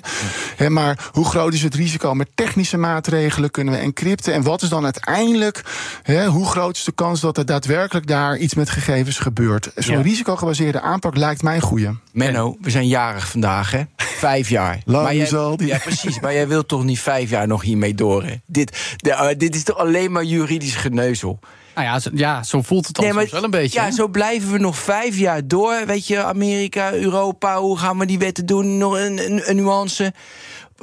[0.55, 3.51] Hè, maar hoe groot is het risico met technische maatregelen?
[3.51, 4.33] Kunnen we encrypten?
[4.33, 5.61] En wat is dan uiteindelijk,
[6.03, 9.71] hè, hoe groot is de kans dat er daadwerkelijk daar iets met gegevens gebeurt?
[9.75, 10.01] Zo'n Ja.
[10.01, 11.89] risicogebaseerde aanpak lijkt mij een goeie.
[12.11, 13.81] Menno, we zijn jarig vandaag, hè?
[13.97, 14.81] Vijf jaar.
[14.85, 16.19] Lang Maar jij- zal die- Ja, precies.
[16.19, 18.35] Maar jij toch niet vijf jaar nog hiermee door, hè?
[18.45, 21.39] Dit, de, eh, dit is toch alleen maar juridisch geneuzel?
[21.75, 23.79] Nou ja, zo, ja, zo voelt het dan soms wel een beetje.
[23.79, 23.91] Ja, hè?
[23.91, 25.83] zo blijven we nog vijf jaar door.
[25.85, 28.77] Weet je, Amerika, Europa, hoe gaan we die wetten doen?
[28.77, 30.13] Nog een, een, een nuance.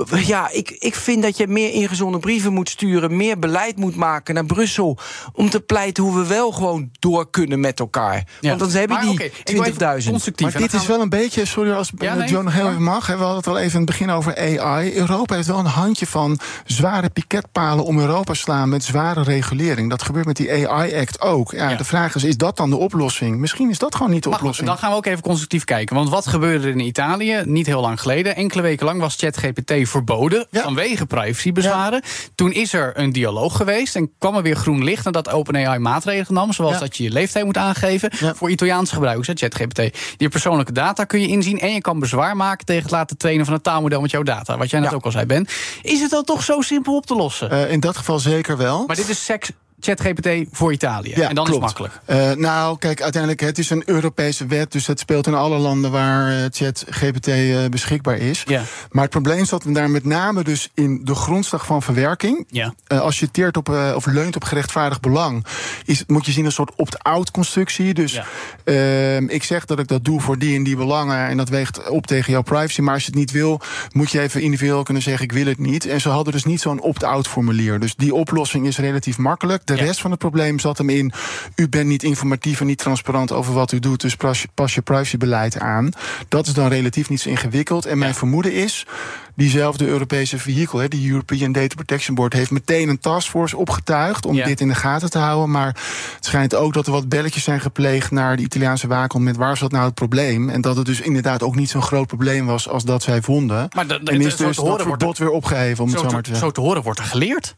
[0.06, 4.34] Ja, ik, ik vind dat je meer ingezonde brieven moet sturen, meer beleid moet maken
[4.34, 4.98] naar Brussel.
[5.32, 8.24] Om te pleiten hoe we wel gewoon door kunnen met elkaar.
[8.40, 8.48] Ja.
[8.48, 10.10] Want dan heb je Maar die even 20.000.
[10.10, 10.52] constructief.
[10.52, 12.72] Maar dit is wel een beetje, sorry als Ja, eh, nee, John nog heel maar-
[12.72, 13.06] even mag.
[13.06, 14.96] We hadden het al even in het begin over AI.
[14.96, 19.90] Europa heeft wel een handje van zware piketpalen om Europa slaan met zware regulering.
[19.90, 21.50] Dat gebeurt met die AI-act ook.
[21.52, 21.76] Ja, Ja.
[21.76, 23.38] De vraag is, is dat dan de oplossing?
[23.38, 24.68] Misschien is dat gewoon niet de Maar goed, oplossing.
[24.68, 25.96] dan gaan we ook even constructief kijken.
[25.96, 28.36] Want wat gebeurde er in Italië niet heel lang geleden?
[28.36, 30.62] Enkele weken lang was ChatGPT verboden Ja.
[30.62, 32.02] vanwege privacybezwaren.
[32.34, 36.34] Toen is er een dialoog geweest en kwam er weer groen licht nadat OpenAI maatregelen
[36.40, 36.52] nam.
[36.52, 36.78] Zoals Ja.
[36.78, 39.28] dat je je leeftijd moet aangeven voor Italiaanse gebruikers.
[39.40, 39.80] ChatGPT.
[40.16, 43.44] Die persoonlijke data kun je inzien en je kan bezwaar maken tegen het laten trainen
[43.44, 44.56] van een taalmodel met jouw data.
[44.56, 45.46] Wat jij net ook al zei, Ben.
[45.82, 47.50] Is het dan toch zo simpel op te lossen?
[47.50, 48.84] Eh, in dat geval zeker wel.
[48.86, 51.12] maar dit is seks ChatGPT voor Italië.
[51.16, 51.64] Ja, en dan klopt.
[51.64, 52.00] is het makkelijk.
[52.04, 55.90] Eh, nou, kijk, uiteindelijk, het is een Europese wet, dus het speelt in alle landen
[55.90, 58.42] waar eh, ChatGPT eh, beschikbaar is.
[58.46, 58.62] Ja.
[58.90, 62.46] Maar het probleem zat daar met name dus in de grondslag van verwerking.
[62.50, 62.74] Ja.
[62.86, 65.46] Als je teert op, of leunt op gerechtvaardigd belang,
[65.84, 67.94] is, moet je zien als een soort opt-out constructie.
[67.94, 68.20] Dus
[68.64, 71.88] ehm, ik zeg dat ik dat doe voor die en die belangen en dat weegt
[71.88, 72.80] op tegen jouw privacy.
[72.80, 73.60] Maar als je het niet wil,
[73.92, 75.86] moet je even individueel kunnen zeggen: ik wil het niet.
[75.86, 77.80] En ze hadden dus niet zo'n opt-out formulier.
[77.80, 79.66] Dus die oplossing is relatief makkelijk.
[79.68, 79.84] De Ja.
[79.84, 81.12] rest van het probleem zat hem in:
[81.56, 84.74] u bent niet informatief en niet transparant over wat u doet, dus pas je, pas
[84.74, 85.90] je privacybeleid aan.
[86.28, 87.86] Dat is dan relatief niet zo ingewikkeld.
[87.86, 88.16] En mijn Ja.
[88.16, 88.86] vermoeden is.
[89.34, 94.34] Diezelfde Europese vehikel, hè, die European Data Protection Board, heeft meteen een taskforce opgetuigd om
[94.34, 94.44] Ja.
[94.44, 95.50] dit in de gaten te houden.
[95.50, 95.66] Maar
[96.14, 99.56] het schijnt ook dat er wat belletjes zijn gepleegd naar de Italiaanse waakhond met waar
[99.56, 100.48] zat nou het probleem.
[100.50, 103.68] En dat het dus inderdaad ook niet zo'n groot probleem was als dat zij vonden.
[103.74, 106.28] Maar en is dus dat wordt verbod weer opgeheven, om het Zo maar te, te
[106.28, 106.52] zo zeggen.
[106.52, 107.56] te horen wordt er geleerd.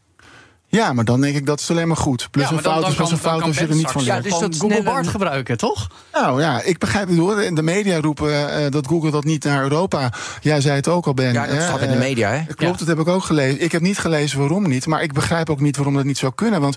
[0.71, 2.29] Ja, maar dan denk ik dat is alleen maar goed.
[2.31, 4.03] Plus Ja, een maar fout dan is pas een fout als je er niet van
[4.03, 4.17] leert.
[4.17, 5.89] Ja, dus dat Google Bart gebruiken, toch?
[6.13, 7.37] Nou ja, ik begrijp het hoor.
[7.55, 10.13] De media roepen eh, dat Google dat niet naar Europa.
[10.41, 11.33] Jij zei het ook al, Ben.
[11.33, 12.45] Ja, dat hè, staat in de eh, media, hè?
[12.45, 12.85] Klopt, Ja.
[12.85, 13.63] dat heb ik ook gelezen.
[13.63, 16.33] Ik heb niet gelezen waarom niet, maar ik begrijp ook niet waarom dat niet zou
[16.35, 16.61] kunnen.
[16.61, 16.77] Want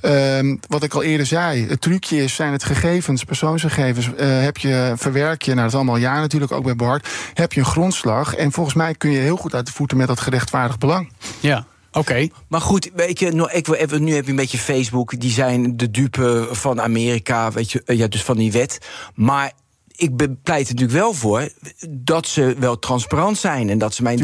[0.00, 4.56] ehm, wat ik al eerder zei, het trucje is, zijn het gegevens, persoonsgegevens, eh, heb
[4.56, 7.66] je, verwerk je, nou dat is allemaal ja natuurlijk, ook bij Bart, heb je een
[7.66, 8.34] grondslag.
[8.34, 11.12] En volgens mij kun je heel goed uit de voeten met dat gerechtvaardigd belang.
[11.40, 12.28] Ja, oké.
[12.48, 15.20] Maar goed, weet je, nou, ik wil even, nu heb je een beetje Facebook.
[15.20, 18.78] Die zijn de dupe van Amerika, weet je, eh, ja, dus van die wet.
[19.14, 19.52] Maar
[19.96, 21.48] ik pleit er natuurlijk wel voor
[21.88, 23.70] dat ze wel transparant zijn.
[23.70, 24.18] En dat ze mijn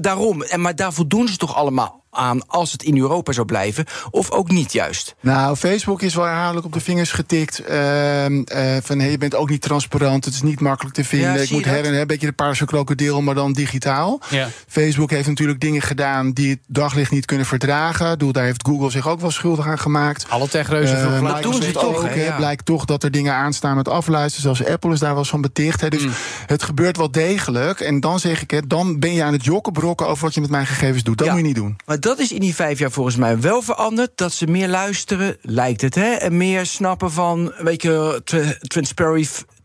[0.00, 0.42] Daarom.
[0.42, 3.84] En, maar daar voldoen ze toch allemaal aan als het in Europa zou blijven?
[4.10, 5.14] Of ook niet juist?
[5.20, 7.58] Nou, Facebook is wel herhaaldelijk op de vingers getikt.
[7.64, 11.32] ehm, eh, van hey, je bent ook niet transparant, het is niet makkelijk te vinden.
[11.34, 14.20] Ja, ik moet je her en her, een beetje de paarse krokodil, maar dan digitaal.
[14.30, 14.48] Ja.
[14.68, 18.06] Facebook heeft natuurlijk dingen gedaan die het daglicht niet kunnen verdragen.
[18.06, 20.26] Ik bedoel, Daar heeft Google zich ook wel schuldig aan gemaakt.
[20.28, 21.42] Alle techreuzen veel maar gelijk.
[21.42, 22.36] doen ze toch, ook, ja.
[22.36, 24.56] Blijkt toch dat er dingen aanstaan met afluisteren.
[24.56, 25.80] Zelfs Apple is daar wel eens van beticht.
[25.80, 25.88] Hè.
[25.88, 26.12] Dus Mm.
[26.46, 27.80] het gebeurt wel degelijk.
[27.80, 30.50] En dan zeg ik het, dan ben je aan het jokkenbrokken over wat je met
[30.50, 31.18] mijn gegevens doet.
[31.18, 31.32] Dat Ja.
[31.32, 31.76] moet je niet doen.
[31.86, 34.10] Maar dat is in die vijf jaar volgens mij wel veranderd.
[34.14, 36.12] Dat ze meer luisteren, lijkt het, hè?
[36.12, 38.56] En meer snappen van, weet je, tra-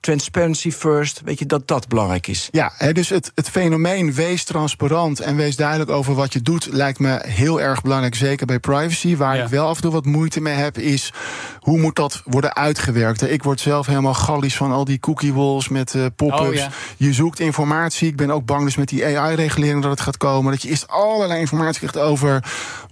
[0.02, 1.22] transparency first.
[1.26, 2.50] Weet je, dat dat belangrijk is.
[2.52, 6.68] Ja, hè, dus het, het fenomeen wees transparant en wees duidelijk over wat je doet,
[6.72, 8.16] lijkt me heel erg belangrijk.
[8.16, 9.16] Zeker bij privacy.
[9.18, 9.44] Waar Ja.
[9.44, 11.14] ik wel af en toe wat moeite mee heb, is
[11.60, 13.32] hoe moet dat worden uitgewerkt.
[13.32, 16.42] Ik word zelf helemaal gallisch van al die cookie walls met eh, pop-ups.
[16.48, 16.70] Oh, ja.
[16.98, 18.08] Je zoekt informatie.
[18.08, 20.52] Ik ben ook bang dus met die AI-regulering dat het gaat komen.
[20.52, 22.44] Dat je eerst allerlei informatie krijgt over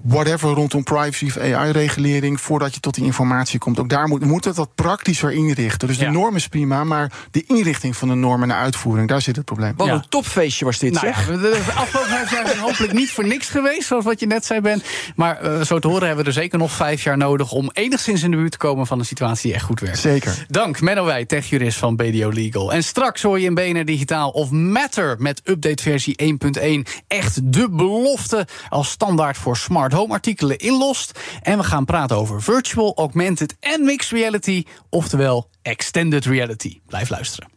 [0.03, 3.79] whatever rondom privacy of AI-regulering voordat je tot die informatie komt.
[3.79, 5.87] Ook daar moet, moet het wat praktischer inrichten.
[5.87, 6.05] Dus Ja.
[6.05, 6.97] de norm is prima, maar
[7.31, 9.73] de inrichting van de norm en de uitvoering, daar zit het probleem.
[9.77, 9.93] Wat Ja.
[9.93, 11.27] een topfeestje was dit, Nou zeg.
[11.27, 14.25] ja, de de afgelopen vijf jaar zijn hopelijk niet voor niks geweest, zoals wat je
[14.27, 14.81] net zei, Ben.
[15.15, 18.23] Maar eh, zo te horen hebben we er zeker nog vijf jaar nodig om enigszins
[18.23, 19.99] in de buurt te komen van een situatie die echt goed werkt.
[19.99, 20.45] Zeker.
[20.47, 22.73] Dank, Menno Wij, techjurist van BDO Legal.
[22.73, 27.69] En straks hoor je in BNR Digitaal of Matter met update versie 1.1 echt de
[27.69, 31.19] belofte als standaard voor smart home artikelen inlost.
[31.41, 36.79] En we gaan praten over virtual, augmented en mixed reality, oftewel extended reality.
[36.85, 37.49] Blijf luisteren.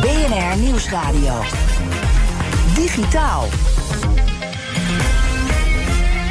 [0.00, 1.42] BNR Nieuwsradio.
[2.74, 3.48] Digitaal.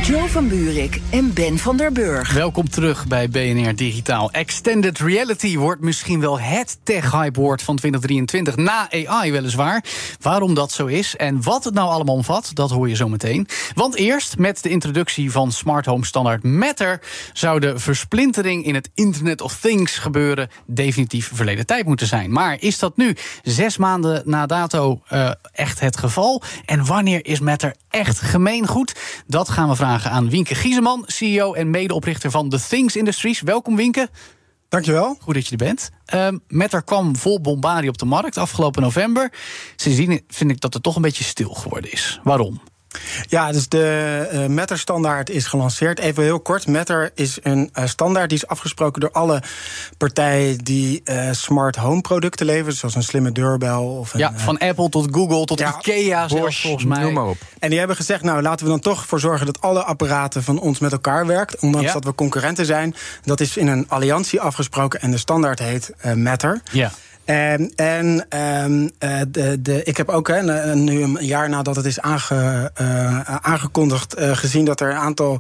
[0.04, 2.34] Joe van Buurik en Ben van der Burg.
[2.34, 4.32] Welkom terug bij BNR Digitaal.
[4.32, 8.56] Extended reality wordt misschien wel het tech-hype-woord van 2023.
[8.56, 9.84] Na AI weliswaar.
[10.22, 13.48] Waarom dat zo is en wat het nou allemaal omvat, dat hoor je zo meteen.
[13.74, 17.02] Want eerst, met de introductie van smart home standaard Matter...
[17.34, 20.50] zou de versplintering in het Internet of Things gebeuren...
[20.66, 22.32] definitief verleden tijd moeten zijn.
[22.32, 26.42] Maar is dat nu, zes maanden na dato, eh, echt het geval?
[26.66, 29.00] En wanneer is Matter echt gemeengoed?
[29.28, 33.42] Dat gaan we vragen aan Wienke Gieseman, CEO en medeoprichter van The Things Industries.
[33.42, 34.10] Welkom Wienke.
[34.70, 35.18] Dankjewel.
[35.20, 35.90] Goed dat je er bent.
[36.14, 39.34] Um, Matter kwam vol bombardie op de markt afgelopen november.
[39.76, 42.20] Sindsdien vind ik dat het toch een beetje stil geworden is.
[42.24, 42.62] Waarom?
[43.28, 46.00] Ja, dus de uh, Matter-standaard is gelanceerd.
[46.00, 46.68] Even heel kort.
[46.68, 49.44] Matter is een uh, standaard die is afgesproken door alle
[49.98, 52.74] partijen die uh, smart home producten leveren.
[52.74, 53.98] Zoals een slimme deurbel.
[53.98, 57.02] Of een, ja, van Apple tot Google tot ja, Ikea zelfs volgens mij.
[57.02, 57.38] Noem maar op.
[57.60, 60.60] En die hebben gezegd, nou laten we dan toch voor zorgen dat alle apparaten van
[60.60, 61.62] ons met elkaar werken.
[61.62, 61.94] Ondanks ja.
[61.94, 62.96] dat we concurrenten zijn.
[63.24, 66.62] Dat is in een alliantie afgesproken en de standaard heet Matter.
[66.72, 66.92] Ja.
[67.26, 68.26] En, en
[68.64, 68.92] um,
[69.32, 74.20] de, de, ik heb ook hè, nu een jaar nadat het is aange, uh, aangekondigd,
[74.20, 75.38] uh, gezien dat er een aantal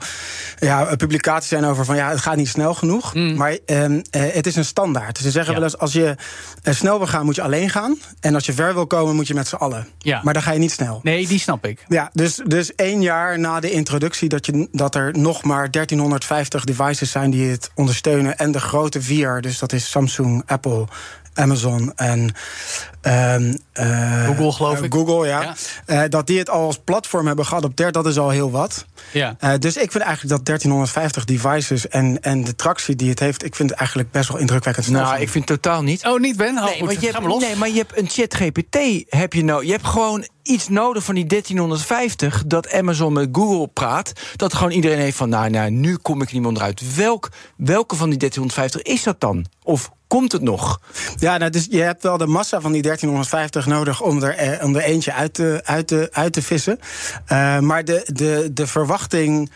[0.60, 3.13] ja, publicaties zijn over van ja, het gaat niet snel genoeg.
[3.13, 3.36] Mm.
[3.36, 5.17] Maar um, het is een standaard.
[5.17, 5.60] Ze zeggen ja.
[5.60, 6.15] wel eens: als je
[6.63, 7.98] snel wil gaan, moet je alleen gaan.
[8.20, 9.88] En als je ver wil komen, moet je met z'n allen.
[9.98, 10.22] Ja.
[10.24, 11.00] Maar dan ga je niet snel.
[11.04, 11.86] Nee, die snap ik.
[11.88, 16.63] Ja, dus, dus één jaar na de introductie dat, je, dat er nog maar 1350
[16.63, 18.38] devices zijn die het ondersteunen.
[18.38, 20.88] En de grote vier, dus dat is Samsung, Apple.
[21.34, 22.34] Amazon en
[23.02, 24.94] um, uh, Google, geloof ik.
[24.94, 25.41] Google, ja.
[25.41, 26.04] ja.
[26.04, 28.86] Uh, dat die het al als platform hebben geadopteerd, dat is al heel wat.
[29.12, 29.36] Ja.
[29.44, 33.46] Uh, dus ik vind eigenlijk dat 1350 devices en, en de tractie die het heeft,
[33.46, 34.89] ik vind het eigenlijk best wel indrukwekkend.
[34.89, 36.06] Nou, ik vind het totaal niet.
[36.06, 36.58] Oh, niet Ben?
[36.58, 39.44] Oh, nee, goed, want je hebt, nee, maar je hebt een chat GPT heb je
[39.44, 39.65] nou.
[39.65, 44.12] Je hebt gewoon iets nodig van die 1350 dat Amazon met Google praat.
[44.36, 46.96] Dat gewoon iedereen heeft van, nou, nou nu kom ik niet meer onderuit.
[46.96, 49.46] Welk, welke van die 1350 is dat dan?
[49.64, 50.82] Of komt het nog?
[51.16, 54.66] Ja, nou, dus je hebt wel de massa van die 1350 nodig om er, eh,
[54.66, 56.80] om er eentje uit te, uit te, uit te vissen.
[57.32, 59.52] Uh, maar de, de, de verwachting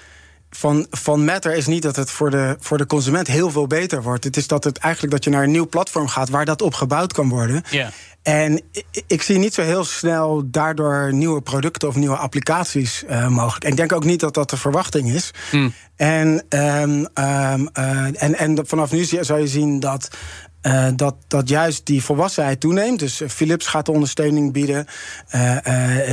[0.50, 4.02] van, van Matter is niet dat het voor de, voor de consument heel veel beter
[4.02, 4.24] wordt.
[4.24, 6.74] Het is dat het eigenlijk dat je naar een nieuw platform gaat waar dat op
[6.74, 7.64] gebouwd kan worden.
[7.70, 7.92] Ja.
[8.26, 8.62] En
[9.08, 13.64] ik zie niet zo heel snel daardoor nieuwe producten of nieuwe applicaties uh, mogelijk.
[13.64, 15.32] En ik denk ook niet dat dat de verwachting is.
[15.52, 15.74] Mm.
[15.96, 20.08] En, um, um, uh, en, en vanaf nu zou je zien dat
[20.62, 23.00] uh, dat, dat juist die volwassenheid toeneemt.
[23.00, 24.86] Dus Philips gaat de ondersteuning bieden.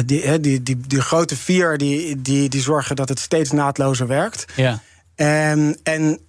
[0.06, 4.44] Die, die, die, die grote vier die, die, die zorgen dat het steeds naadlozer werkt.
[4.56, 4.80] Ja.
[5.52, 6.20] Um, en,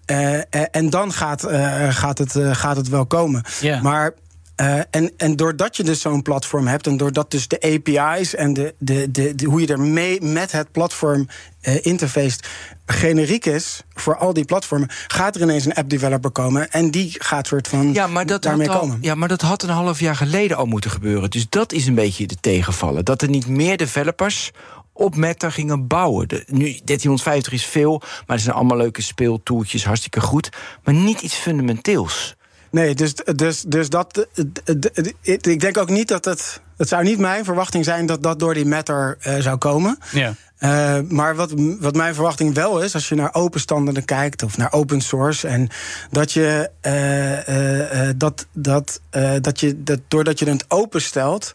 [0.72, 1.48] en dan gaat,
[1.90, 3.44] gaat, het, gaat het wel komen.
[3.60, 3.82] Ja.
[3.82, 4.14] Maar
[4.62, 8.54] uh, en, en doordat je dus zo'n platform hebt en doordat dus de API's en
[8.54, 11.28] de, de, de, de hoe je ermee met het platform
[11.62, 12.38] uh, interface
[12.86, 17.16] generiek is voor al die platformen, gaat er ineens een app developer komen en die
[17.18, 18.98] gaat soort van ja, maar dat daarmee al, komen.
[19.02, 21.30] Ja, maar dat had een half jaar geleden al moeten gebeuren.
[21.30, 23.06] Dus dat is een beetje de tegenvallen.
[23.06, 24.52] Dat er niet meer developers
[24.94, 26.28] op Meta gingen bouwen.
[26.28, 30.50] De, nu, 1350 is veel, maar er zijn allemaal leuke speeltoeltjes, hartstikke goed.
[30.84, 32.36] Maar niet iets fundamenteels.
[32.74, 34.28] Nee, dus, dus, dus dat.
[35.22, 36.62] Ik denk ook niet dat het.
[36.78, 39.98] Het zou niet mijn verwachting zijn dat dat door die matter uh, zou komen.
[40.12, 40.36] Ja.
[40.60, 44.58] Uh, maar wat, wat mijn verwachting wel is, als je naar open standaarden kijkt of
[44.58, 45.70] naar open source, en
[46.12, 49.02] dat je uh, dat, dat,
[49.42, 51.54] dat je dat doordat je het openstelt,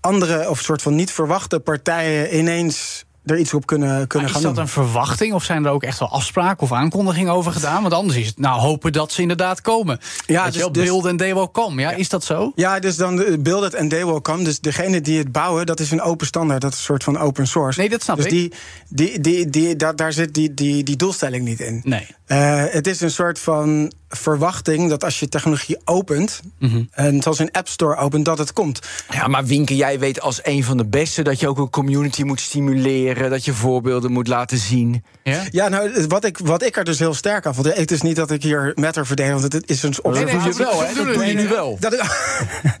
[0.00, 4.50] andere of soort van niet verwachte partijen ineens er iets op kunnen, kunnen gaan doen.
[4.50, 7.82] Is dat een verwachting of zijn er ook echt wel afspraken of aankondigingen over gedaan?
[7.82, 10.00] Want anders is het nou hopen dat ze inderdaad komen.
[10.26, 11.80] Ja, dat dus, je dus, build en they will come.
[11.80, 12.52] Ja, ja, is dat zo?
[12.54, 14.44] Ja, dus dan build it and they will come.
[14.44, 16.60] Dus degene die het bouwen, dat is een open standaard.
[16.60, 17.80] Dat is een soort van open source.
[17.80, 18.30] Nee, dat snap dus ik.
[18.30, 18.52] Die,
[18.88, 21.80] die, die, die, daar, daar zit die, die, die doelstelling niet in.
[21.84, 22.06] Nee.
[22.28, 26.88] Uh, het is een soort van verwachting dat als je technologie opent, mm -hmm.
[26.90, 28.80] en zoals een App Store opent, dat het komt.
[29.10, 32.22] Ja, maar Winke, jij weet als een van de beste dat je ook een community
[32.22, 35.04] moet stimuleren, dat je voorbeelden moet laten zien.
[35.22, 38.02] Ja, ja nou, wat ik, wat ik er dus heel sterk aan vond, het is
[38.02, 40.12] niet dat ik hier Matter verdedig, want het is een op.
[40.12, 40.94] Nee, nee, je wel, hè?
[40.94, 41.76] Dat doe je nu wel.
[41.80, 41.92] Dat,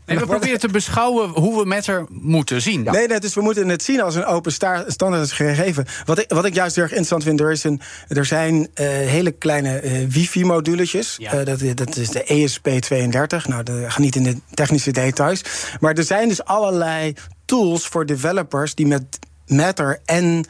[0.06, 2.84] nee, we proberen te beschouwen hoe we Matter moeten zien.
[2.84, 2.92] Ja.
[2.92, 4.52] Nee, nee, dus we moeten het zien als een open
[4.86, 5.86] standaard gegeven.
[6.04, 8.68] Wat ik, wat ik juist heel erg interessant vind, er, is een, er zijn uh,
[8.88, 11.16] hele kleine uh, wifi-moduletjes.
[11.18, 11.34] Ja.
[11.34, 13.48] Uh, dat, dat is de ESP32.
[13.48, 15.42] Nou, we gaan niet in de technische details.
[15.80, 20.46] Maar er zijn dus allerlei tools voor developers die met Matter en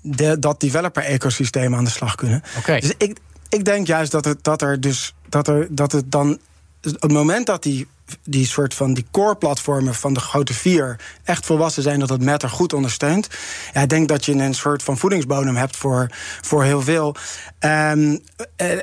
[0.00, 2.42] de, dat developer-ecosysteem aan de slag kunnen.
[2.58, 2.80] Okay.
[2.80, 6.38] Dus ik, ik denk juist dat, het, dat er dus dat, er, dat het dan.
[6.80, 7.86] Het moment dat die,
[8.24, 12.50] die soort van die core-platformen van de grote vier echt volwassen zijn, dat het Matter
[12.50, 13.28] goed ondersteunt.
[13.72, 16.06] Ja, ik denk dat je een soort van voedingsbodem hebt voor,
[16.40, 17.16] voor heel veel.
[17.60, 18.20] Um,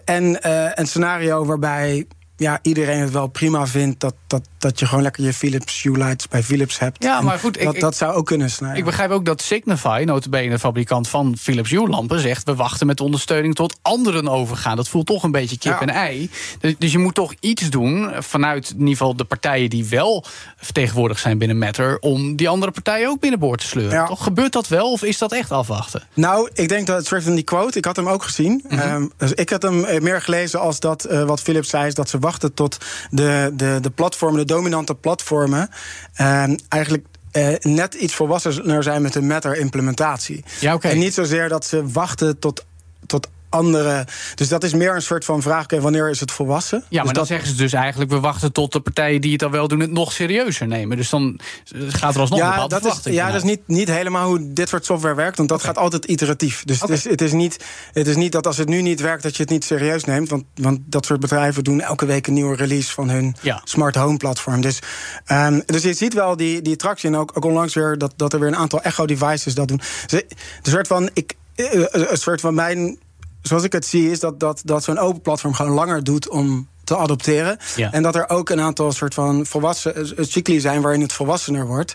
[0.05, 2.07] en uh, een scenario waarbij
[2.41, 5.97] ja, iedereen het wel prima vindt dat, dat, dat je gewoon lekker je Philips Hue
[5.97, 7.03] lights bij Philips hebt.
[7.03, 8.77] Ja, maar goed, ik- dat, dat zou ook kunnen snijden.
[8.77, 12.87] Ik begrijp ook dat Signify, notabene de fabrikant van Philips Hue lampen, zegt we wachten
[12.87, 14.75] met ondersteuning tot anderen overgaan.
[14.75, 15.81] Dat voelt toch een beetje kip Ja.
[15.81, 16.29] en ei.
[16.59, 20.25] Dus, dus je moet toch iets doen vanuit in ieder geval de partijen die wel
[20.57, 23.93] vertegenwoordigd zijn binnen Matter, om die andere partijen ook binnenboord te sleuren.
[23.93, 24.05] Ja.
[24.05, 26.03] Toch gebeurt dat wel of is dat echt afwachten?
[26.13, 28.63] Nou, ik denk dat het soort van die quote, ik had hem ook gezien.
[28.69, 28.79] Mhm.
[28.79, 31.93] Ehm, dus ik had hem eh, meer gelezen als dat eh, wat Philips zei, is
[31.93, 32.77] dat ze wachten tot
[33.09, 35.69] de, de, de platformen, de dominante platformen,
[36.13, 37.05] ehm, eigenlijk.
[37.31, 40.43] eh, net iets volwassener zijn met de Matter-implementatie.
[40.59, 40.87] Ja, oké.
[40.87, 42.65] En niet zozeer dat ze wachten tot,
[43.05, 44.07] tot andere.
[44.35, 46.77] Dus dat is meer een soort van vraag: wanneer is het volwassen?
[46.77, 48.11] Ja, maar dus dan dat, zeggen ze dus eigenlijk...
[48.11, 49.79] we wachten tot de partijen die het dan wel doen...
[49.79, 50.97] het nog serieuzer nemen.
[50.97, 51.39] Dus dan
[51.87, 54.53] gaat er alsnog een ja, bepaalde dat is, ja, dat is niet, niet helemaal hoe
[54.53, 55.37] dit soort software werkt.
[55.37, 56.63] Want dat gaat altijd iteratief.
[56.63, 59.23] Dus het, is, het, is niet, het is niet dat als het nu niet werkt,
[59.23, 60.29] dat je het niet serieus neemt.
[60.29, 63.61] Want, want dat soort bedrijven doen elke week een nieuwe release van hun Ja.
[63.63, 64.61] smart home platform.
[64.61, 64.79] Dus,
[65.25, 67.09] ehm, dus je ziet wel die, die tractie.
[67.09, 69.81] En ook, ook onlangs weer dat, dat er weer een aantal Echo devices dat doen.
[70.07, 70.21] Dus,
[70.63, 71.09] een soort van.
[71.13, 72.99] Ik, eh, een soort van mijn.
[73.41, 76.69] Zoals ik het zie, is dat, dat, dat zo'n open platform gewoon langer doet om
[76.83, 77.57] te adopteren.
[77.75, 77.91] Ja.
[77.91, 81.65] En dat er ook een aantal soort van volwassen eh, cycli zijn waarin het volwassener
[81.65, 81.93] wordt.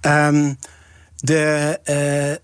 [0.00, 0.52] Ehm,
[1.16, 1.96] de, eh,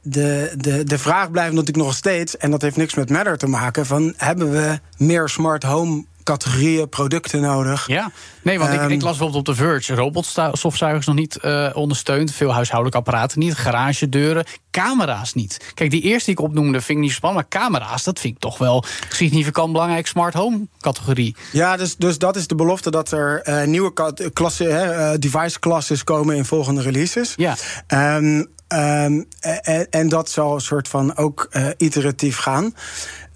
[0.02, 3.46] de, de, de vraag blijft natuurlijk nog steeds, en dat heeft niks met Matter te
[3.46, 7.86] maken, van hebben we meer smart home categorieën, producten nodig?
[7.86, 8.10] Ja,
[8.42, 9.94] nee, want ik, Ehm, ik las bijvoorbeeld op de Verge...
[9.94, 12.32] robotstofzuigers nog niet eh, ondersteund.
[12.32, 13.54] Veel huishoudelijke apparaten niet.
[13.54, 15.72] Garagedeuren, camera's niet.
[15.74, 17.52] Kijk, die eerste die ik opnoemde vind ik niet spannend.
[17.52, 21.36] Maar camera's, dat vind ik toch wel significant belangrijk smart home categorie.
[21.52, 23.92] Ja, dus, dus dat is de belofte dat er eh, nieuwe
[24.32, 27.32] klasse, eh, device classes komen in volgende releases.
[27.36, 27.56] Ja.
[27.86, 32.74] Ehm, ehm, en, en dat zal een soort van ook iteratief gaan.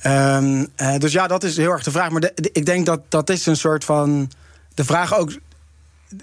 [0.04, 2.10] Ehm, eh, dus ja, dat is heel erg de vraag.
[2.10, 4.30] Maar de- de- ik denk dat dat is een soort van.
[4.74, 5.32] De vraag ook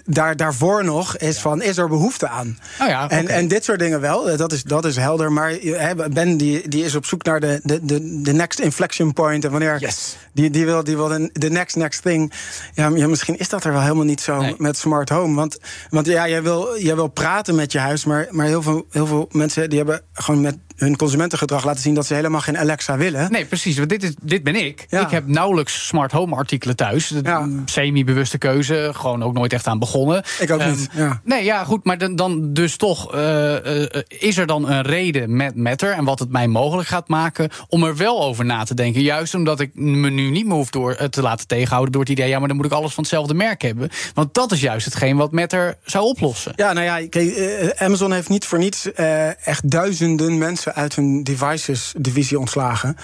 [0.04, 2.58] daar, daarvoor nog is van, is er behoefte aan?
[2.78, 5.32] Nou ja, en, en dit soort dingen wel, eh, dat is, dat is helder.
[5.32, 9.12] Maar hè, Ben die, die is op zoek naar de, de, de, de next inflection
[9.12, 9.44] point.
[9.44, 10.16] En wanneer Yes.
[10.32, 12.32] die, die wil, die wil de, next next thing.
[12.74, 14.54] Ja, misschien is dat er wel helemaal niet zo Nee.
[14.58, 15.34] met smart home.
[15.34, 15.58] Want,
[15.90, 19.06] want ja, jij wil, jij wil praten met je huis, maar, maar heel, veel, heel
[19.06, 22.96] veel mensen die hebben gewoon met hun consumentengedrag laten zien dat ze helemaal geen Alexa
[22.96, 23.32] willen.
[23.32, 23.76] Nee, precies.
[23.76, 24.86] Want dit, is, dit ben ik.
[24.88, 25.00] Ja.
[25.00, 27.14] Ik heb nauwelijks smart home artikelen thuis.
[27.22, 27.48] Ja.
[27.64, 28.90] Semi-bewuste keuze.
[28.94, 30.22] Gewoon ook nooit echt aan begonnen.
[30.38, 31.20] Ik ook Ehm, niet, ja.
[31.24, 31.84] Nee, ja, goed.
[31.84, 35.92] Maar dan, dan dus toch, eh, eh, is er dan een reden met Matter...
[35.92, 39.02] en wat het mij mogelijk gaat maken om er wel over na te denken.
[39.02, 41.92] Juist omdat ik me nu niet meer hoef door, eh, te laten tegenhouden...
[41.92, 43.90] door het idee, ja, maar dan moet ik alles van hetzelfde merk hebben.
[44.14, 46.52] Want dat is juist hetgeen wat Matter zou oplossen.
[46.56, 48.92] Ja, nou ja, Amazon heeft niet voor niets
[49.44, 52.96] echt duizenden mensen uit hun devices-divisie ontslagen.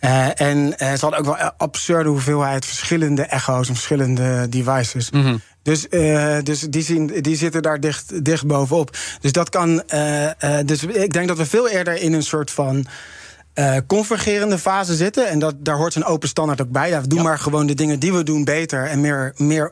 [0.00, 5.10] Eh, en eh, ze hadden ook wel een absurde hoeveelheid verschillende echo's en verschillende devices.
[5.62, 8.96] Dus, eh, dus die, zien, die zitten daar dicht, dicht bovenop.
[9.20, 9.82] Dus dat kan.
[10.64, 12.86] dus ik denk dat we veel eerder in een soort van.
[13.86, 15.28] convergerende fase zitten.
[15.28, 16.88] En dat, daar hoort een open standaard ook bij.
[16.88, 19.70] Ja, we doen maar gewoon de dingen die we doen beter en meer, meer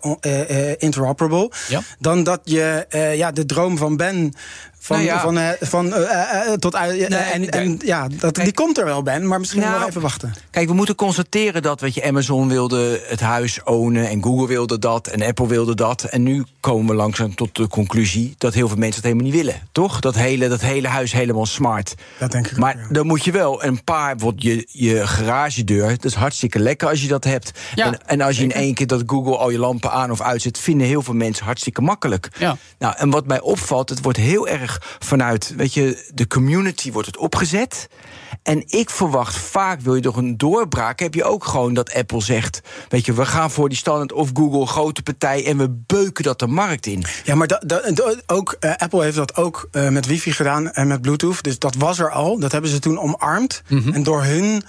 [0.78, 1.52] interoperable.
[1.68, 1.82] Ja.
[1.98, 4.34] Dan dat je ja, de droom van Ben.
[4.80, 5.20] Van, Nou ja.
[5.20, 7.08] van, eh, van eh, eh, tot uit.
[7.08, 9.26] Nee, en, en ja, dat, die komt er wel, Ben.
[9.26, 10.34] Maar misschien Nou, wel even wachten.
[10.50, 14.78] Kijk, we moeten constateren dat weet je, Amazon wilde het huis ownen en Google wilde
[14.78, 16.02] dat en Apple wilde dat.
[16.02, 19.44] En nu komen we langzaam tot de conclusie dat heel veel mensen het helemaal niet
[19.44, 19.68] willen.
[19.72, 20.00] Toch?
[20.00, 21.94] Dat hele, dat hele huis helemaal smart.
[22.18, 22.86] Dat denk ik ook, Maar ja.
[22.90, 25.88] dan moet je wel een paar, bijvoorbeeld je, je garagedeur.
[25.88, 27.52] Dat is hartstikke lekker als je dat hebt.
[27.74, 30.20] Ja, en, en als je in één keer dat Google al je lampen aan of
[30.20, 32.28] uitzet, vinden heel veel mensen hartstikke makkelijk.
[32.38, 32.56] Ja.
[32.78, 34.67] Nou, en wat mij opvalt, het wordt heel erg
[34.98, 37.88] vanuit, weet je, de community wordt het opgezet.
[38.42, 42.20] En ik verwacht vaak, wil je toch een doorbraak, heb je ook gewoon dat Apple
[42.22, 46.24] zegt, weet je, we gaan voor die standaard of Google, grote partij, en we beuken
[46.24, 47.04] dat de markt in.
[47.24, 51.00] Ja, maar dat- ook, eh, Apple heeft dat ook eh, met wifi gedaan en met
[51.02, 51.42] Bluetooth.
[51.42, 52.38] Dus dat was er al.
[52.38, 53.62] Dat hebben ze toen omarmd.
[53.92, 54.62] En door hun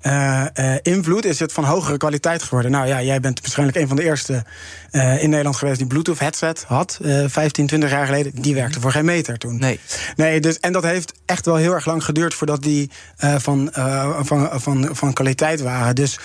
[0.00, 0.44] eh,
[0.82, 2.70] invloed is het van hogere kwaliteit geworden.
[2.70, 4.44] Nou ja, jij bent waarschijnlijk een van de eerste
[4.92, 6.98] in Nederland geweest die Bluetooth headset had.
[7.02, 8.32] eh 15, 20 jaar geleden.
[8.34, 9.58] Die werkte voor geen meter toen.
[9.58, 9.80] Nee.
[10.16, 13.72] Nee, dus, en dat heeft echt wel heel erg lang geduurd voordat die eh, van,
[13.72, 15.94] eh, van, van, van kwaliteit waren.
[15.94, 16.18] Dus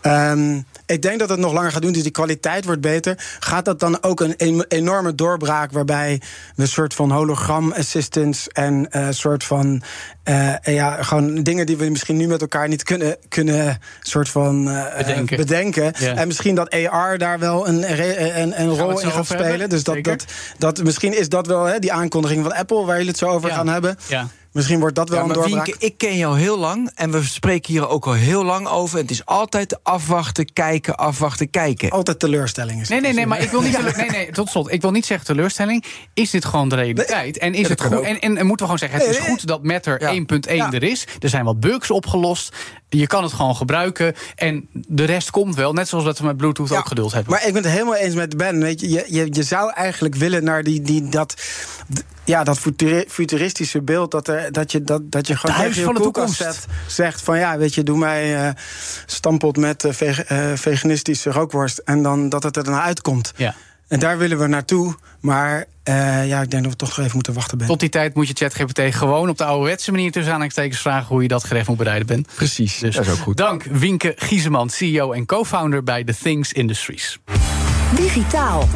[0.00, 1.92] ehm, ik denk dat het nog langer gaat doen.
[1.92, 3.14] Dus die kwaliteit wordt beter.
[3.38, 6.20] Gaat dat dan ook een en- enorme doorbraak waarbij
[6.56, 9.82] we een soort van hologram assistants en een soort van
[10.22, 14.70] eh, ja, gewoon dingen die we misschien nu met elkaar niet kunnen, kunnen soort van
[14.70, 15.36] eh, Bedenken.
[15.36, 15.92] bedenken.
[15.98, 16.14] Ja.
[16.14, 17.84] En misschien dat AR daar wel een,
[18.16, 19.46] een, een we rol in gaat hebben?
[19.46, 19.68] spelen.
[19.68, 20.16] Dus dat, Zeker.
[20.16, 20.26] dat,
[20.58, 23.48] dat, misschien is dat wel hè, die aankondiging van Apple waar jullie het zo over
[23.48, 23.54] Ja.
[23.54, 23.96] gaan hebben.
[24.08, 24.28] Ja.
[24.52, 25.66] Misschien wordt dat wel Ja, een maar doorbraak.
[25.66, 28.98] Wienke, ik ken jou heel lang en we spreken hier ook al heel lang over.
[28.98, 31.90] Het is altijd afwachten, kijken, afwachten, kijken.
[31.90, 33.74] Altijd teleurstelling is Nee, het nee, nee, maar ik wil niet.
[33.76, 34.72] tele- Nee, nee, tot slot.
[34.72, 35.84] Ik wil niet zeggen teleurstelling.
[36.14, 37.38] Is dit gewoon de realiteit?
[37.38, 38.00] En is het goed?
[38.00, 39.30] En, en, en moeten we gewoon zeggen: het Nee, is nee.
[39.30, 40.24] goed dat Matter Ja.
[40.50, 40.72] 1.1 Ja.
[40.72, 41.06] er is.
[41.18, 42.56] Er zijn wat bugs opgelost.
[42.88, 44.14] Je kan het gewoon gebruiken.
[44.34, 45.72] En de rest komt wel.
[45.72, 47.32] Net zoals dat we met Bluetooth Ja, ook geduld hebben.
[47.32, 48.60] Maar ik ben het helemaal eens met Ben.
[48.60, 51.34] Weet je, je, je, je zou eigenlijk willen naar die, die, dat,
[52.24, 54.10] ja, dat futuri- futuristische beeld.
[54.10, 56.36] Dat, er, dat, je, dat, dat je gewoon huis tegen je van de toekomst.
[56.36, 58.52] zet, zegt van ja, weet je, doe mij eh
[59.06, 61.78] stampot met eh, eh, veganistische rookworst.
[61.78, 63.32] En dan dat het er dan uitkomt.
[63.36, 63.54] ja.
[63.88, 64.94] En daar willen we naartoe.
[65.20, 67.58] Maar eh, ja, ik denk dat we toch nog even moeten wachten.
[67.58, 67.66] Ben.
[67.66, 71.22] Tot die tijd moet je ChatGPT gewoon op de ouderwetse manier tussen aanhalingstekens vragen hoe
[71.22, 72.28] je dat gerecht moet bereiden bent.
[72.34, 73.36] Precies, Dus dat is ook goed.
[73.36, 77.18] dank Wienke Gieseman, CEO en co-founder bij The Things Industries.
[77.96, 78.68] Digitaal.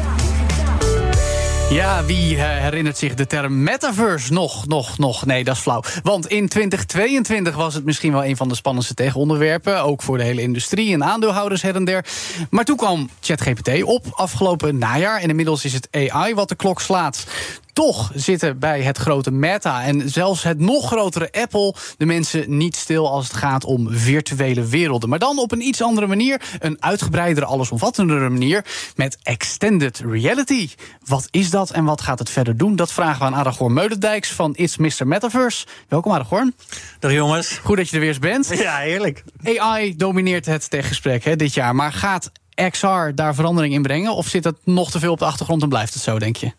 [1.69, 5.25] Ja, wie eh, herinnert zich de term metaverse nog, nog, nog?
[5.25, 5.81] Nee, dat is flauw.
[6.03, 9.83] Want in 2022 was het misschien wel een van de spannendste tegenonderwerpen.
[9.83, 12.05] Ook voor de hele industrie en aandeelhouders her en der.
[12.49, 15.19] Maar toen kwam ChatGPT op afgelopen najaar.
[15.21, 17.25] En inmiddels is het AI wat de klok slaat.
[17.75, 22.75] Toch zitten bij het grote Meta en zelfs het nog grotere Apple de mensen niet
[22.75, 25.09] stil als het gaat om virtuele werelden.
[25.09, 28.65] Maar dan op een iets andere manier, een uitgebreidere, allesomvattendere manier
[28.95, 30.69] met extended reality.
[31.05, 32.75] Wat is dat en wat gaat het verder doen?
[32.75, 35.07] Dat vragen we aan Aragorn Meulendijks van It's Mr.
[35.07, 35.65] Metaverse.
[35.87, 36.55] Welkom Aragorn.
[36.99, 37.57] Dag jongens.
[37.57, 38.47] Goed dat je er weer eens bent.
[38.47, 39.23] Ja, heerlijk.
[39.43, 42.31] AI domineert het techgesprek hè, dit jaar, maar gaat
[42.71, 44.15] XR daar verandering in brengen?
[44.15, 46.51] Of zit het nog te veel op de achtergrond en blijft het zo, denk je?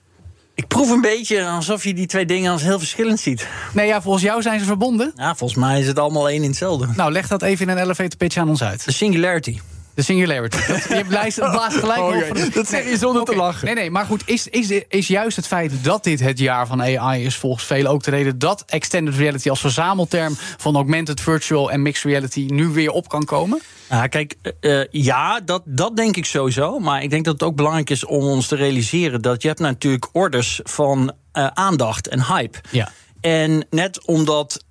[0.58, 3.46] Ik proef een beetje alsof je die twee dingen als heel verschillend ziet.
[3.72, 5.12] Nee, ja, volgens jou zijn ze verbonden.
[5.16, 6.86] Ja, volgens mij is het allemaal één in hetzelfde.
[6.96, 8.84] Nou, leg dat even in een elevator pitch aan ons uit.
[8.84, 9.58] De singularity.
[9.94, 10.56] De singularity.
[10.94, 12.24] Je blaast, blaast gelijk Oh, op.
[12.26, 13.40] van de- Dat zeg je zonder te oké.
[13.40, 13.64] lachen.
[13.66, 16.82] Nee, nee, maar goed, is, is, is juist het feit dat dit het jaar van
[16.82, 17.36] AI is...
[17.36, 20.34] volgens velen ook de reden dat extended reality als verzamelterm...
[20.56, 23.60] van augmented, virtual en mixed reality nu weer op kan komen?
[23.88, 26.78] Nou, kijk, eh, eh, ja, dat, dat denk ik sowieso.
[26.78, 29.22] Maar ik denk dat het ook belangrijk is om ons te realiseren...
[29.22, 32.58] dat je hebt natuurlijk orders van eh, aandacht en hype.
[32.70, 32.90] Ja.
[33.20, 34.64] En net omdat...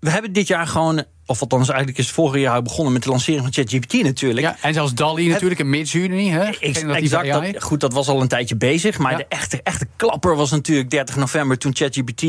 [0.00, 1.04] We hebben dit jaar gewoon...
[1.26, 4.46] Of althans, eigenlijk is het vorig jaar begonnen met de lancering van ChatGPT natuurlijk.
[4.46, 6.24] ja en zelfs DALI natuurlijk, en Midjourney.
[6.26, 6.44] Hè?
[6.44, 7.52] Ex- Generatieve exact.
[7.52, 8.98] Dat, goed, dat was al een tijdje bezig.
[8.98, 9.16] Maar Ja.
[9.16, 12.24] de echte, echte klapper was natuurlijk 30 november toen ChatGPT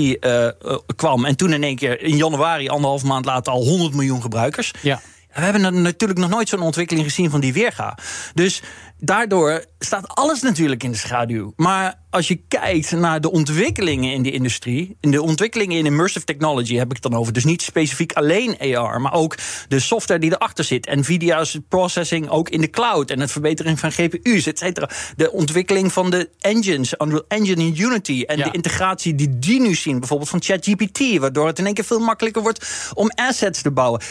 [0.96, 1.26] kwam.
[1.26, 4.74] En toen in één keer in januari, anderhalf maand later, al 100 miljoen gebruikers.
[4.82, 5.02] Ja.
[5.34, 7.98] We hebben natuurlijk nog nooit zo'n ontwikkeling gezien van die weerga.
[8.34, 8.62] Dus
[9.00, 11.54] daardoor staat alles natuurlijk in de schaduw.
[11.56, 16.26] Maar als je kijkt naar de ontwikkelingen in de industrie, in de ontwikkelingen in immersive
[16.26, 17.34] technology heb ik het dan over.
[17.34, 19.36] Dus niet specifiek alleen AR, maar ook
[19.68, 20.96] de software die erachter zit.
[20.96, 24.90] Nvidia's processing ook in de cloud en het verbetering van GPU's, et cetera.
[25.16, 28.44] De ontwikkeling van de engines, Unreal Engine in Unity en Ja.
[28.44, 32.00] de integratie die die nu zien, bijvoorbeeld van ChatGPT, waardoor het in één keer veel
[32.00, 34.02] makkelijker wordt om assets te bouwen.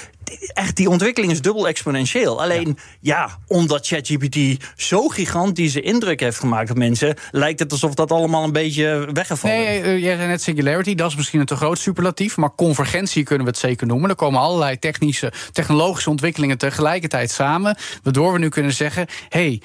[0.55, 2.43] Echt, die ontwikkeling is dubbel exponentieel.
[2.43, 8.11] Alleen, ja, omdat ChatGPT zo gigantische indruk heeft gemaakt op mensen, lijkt het alsof dat
[8.13, 9.85] allemaal een beetje weggevallen Nee, is.
[9.85, 12.37] eh, jij zei net singularity, dat is misschien een te groot superlatief.
[12.37, 14.11] Maar convergentie kunnen we het zeker noemen.
[14.11, 17.77] Er komen allerlei technische, technologische ontwikkelingen tegelijkertijd samen.
[18.03, 19.61] Waardoor we nu kunnen zeggen: hey,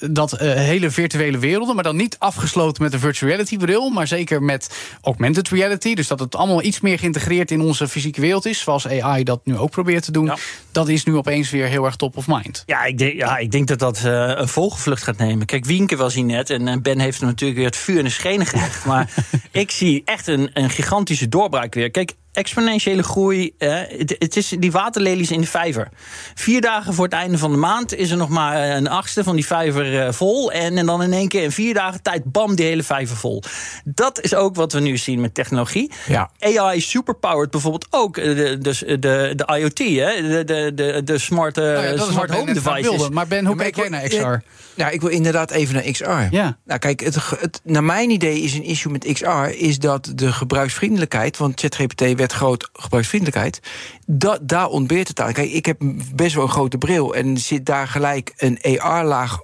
[0.00, 4.06] dat eh, hele virtuele werelden, maar dan niet afgesloten met een virtual reality bril, maar
[4.06, 4.70] zeker met
[5.02, 5.94] augmented reality.
[5.94, 9.40] Dus dat het allemaal iets meer geïntegreerd in onze fysieke wereld is, zoals AI dat
[9.44, 10.24] nu ook probeert te doen.
[10.24, 10.36] Ja.
[10.72, 12.62] Dat is nu opeens weer heel erg top of mind.
[12.66, 15.46] Ja, ik denk, ja, ik denk dat dat eh, een vogelvlucht gaat nemen.
[15.46, 18.10] Kijk, Wienke was hier net en Ben heeft hem natuurlijk weer het vuur in de
[18.10, 18.84] schenen gelegd.
[18.84, 19.14] Maar
[19.50, 21.90] ik zie echt een, een gigantische doorbraak weer.
[21.90, 23.54] Kijk, exponentiële groei.
[23.58, 25.88] eh, het, het is die waterlelies in de vijver.
[26.34, 29.24] Vier dagen voor het einde van de maand is er nog maar eh, een achtste
[29.24, 30.52] van die vijver eh, vol.
[30.52, 33.42] En, en dan in één keer in vier dagen tijd, bam, die hele vijver vol.
[33.84, 35.90] Dat is ook wat we nu zien met technologie.
[36.06, 36.30] Ja.
[36.40, 38.16] AI superpowered bijvoorbeeld ook.
[38.16, 38.96] eh, De, dus de,
[39.36, 40.28] de IoT, hè?
[40.28, 42.80] De, de, de, de smart, eh, Nou ja, smart home Ben devices.
[42.88, 43.10] wilde.
[43.10, 44.34] Maar Ben, hoe ik jij naar XR?
[44.74, 46.10] Ja, ik wil inderdaad even naar XR.
[46.30, 46.58] Ja.
[46.64, 49.26] Nou, kijk, het, het, naar mijn idee is een issue met XR...
[49.46, 51.36] is dat de gebruiksvriendelijkheid...
[51.36, 53.60] want ChatGPT werd groot gebruiksvriendelijkheid...
[54.06, 55.32] Dat, daar ontbeert het aan.
[55.32, 55.76] Kijk, ik heb
[56.14, 57.14] best wel een grote bril...
[57.14, 59.40] en zit daar gelijk een AR-laag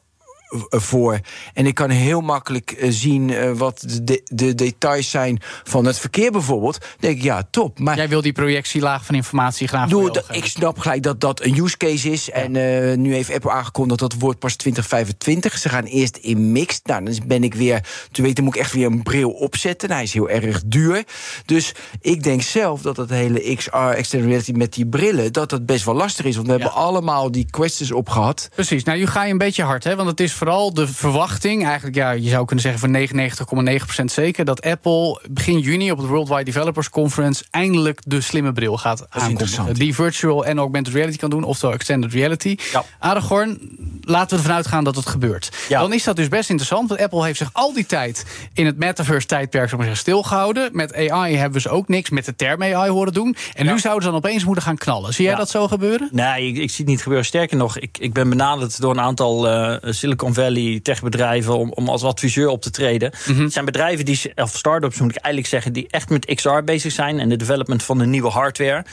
[0.71, 1.21] voor.
[1.55, 5.85] En ik kan heel makkelijk eh, zien eh, wat de, de, de details zijn van
[5.85, 6.79] het verkeer bijvoorbeeld.
[6.81, 7.79] Dan denk ik, ja, top.
[7.79, 11.45] Maar Jij wil die projectielaag van informatie graag Doe, dat- ik snap gelijk dat dat
[11.45, 12.31] een use case is.
[12.31, 15.59] En eh, nu heeft Apple aangekondigd dat het wordt pas 2025.
[15.59, 16.87] Ze gaan eerst in mixed.
[16.87, 17.81] Nou, dan ben ik weer.
[18.13, 19.89] Te weten moet ik echt weer een bril opzetten.
[19.89, 21.05] Nou, hij is heel erg duur.
[21.47, 25.67] Dus ik denk zelf dat dat hele XR, extended reality met die brillen, dat dat
[25.67, 26.35] best wel lastig is.
[26.35, 28.49] Want we hebben allemaal die questions opgehad.
[28.55, 29.97] Precies, nou, nu ga je een beetje hard, hè?
[29.97, 33.67] Want het is vooral de verwachting, eigenlijk ja, je zou kunnen zeggen van
[34.01, 38.77] 99,9% zeker, dat Apple begin juni op het Worldwide Developers Conference eindelijk de slimme bril
[38.77, 39.75] gaat aankondigen.
[39.75, 42.57] Die virtual en augmented reality kan doen, oftewel extended reality.
[42.73, 42.85] Ja.
[42.99, 43.59] Aragorn,
[44.01, 45.53] laten we ervan uitgaan dat het gebeurt.
[45.69, 45.81] Ja.
[45.81, 48.77] Dan is dat dus best interessant, want Apple heeft zich al die tijd in het
[48.77, 50.71] metaverse-tijdperk maar, zeggen, stilgehouden.
[50.73, 53.37] Met AI hebben ze ook niks met de term AI horen doen.
[53.55, 55.15] En nu zouden ze dan opeens moeten gaan knallen.
[55.15, 56.09] Zie jij dat zo gebeuren?
[56.13, 57.27] Nee, ik, ik zie het niet gebeuren.
[57.27, 61.89] Sterker nog, ik, ik ben benaderd door een aantal eh, Silicon Valley techbedrijven om, om
[61.89, 63.13] als adviseur op te treden.
[63.27, 63.43] Mhm.
[63.43, 66.93] Het zijn bedrijven die, of start-ups moet ik eigenlijk zeggen, die echt met XR bezig
[66.93, 68.85] zijn en de development van de nieuwe hardware.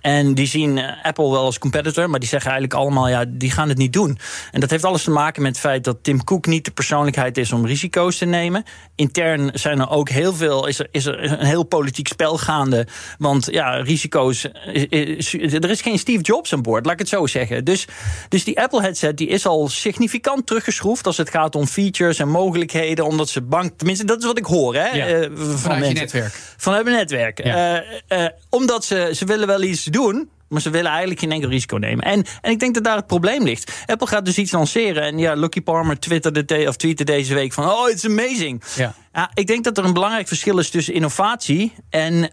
[0.00, 3.50] En die zien eh, Apple wel als competitor, maar die zeggen eigenlijk allemaal, ja, die
[3.50, 4.18] gaan het niet doen.
[4.52, 7.38] En dat heeft alles te maken met het feit dat Tim Cook niet de persoonlijkheid
[7.38, 8.64] is om risico's te nemen.
[8.94, 12.86] Intern zijn er ook heel veel, is er, is er een heel politiek spel gaande.
[13.18, 14.48] Want ja, risico's.
[14.72, 14.86] is-
[15.34, 17.64] is- Er is geen Steve Jobs aan boord, laat ik het zo zeggen.
[17.64, 17.86] Dus,
[18.28, 22.28] dus die Apple headset die is al significant teruggeschroefd als het gaat om features en
[22.28, 23.04] mogelijkheden.
[23.04, 23.72] Omdat ze bang.
[23.76, 24.74] Tenminste, dat is wat ik hoor.
[24.74, 25.98] Hè, Ja, eh, van vanuit mensen.
[25.98, 26.34] netwerk.
[26.56, 27.44] Vanuit mijn netwerk.
[27.44, 27.82] Ja.
[28.08, 30.30] Eh, eh, omdat ze, ze willen wel iets doen.
[30.48, 32.04] Maar ze willen eigenlijk geen enkel risico nemen.
[32.04, 33.72] En, en ik denk dat daar het probleem ligt.
[33.86, 35.02] Apple gaat dus iets lanceren.
[35.02, 37.70] En ja, Lucky Palmer twitterde de, of tweette deze week van...
[37.70, 38.62] Oh, it's amazing.
[38.76, 38.94] Ja.
[39.12, 42.30] Ja, ik denk dat er een belangrijk verschil is tussen innovatie en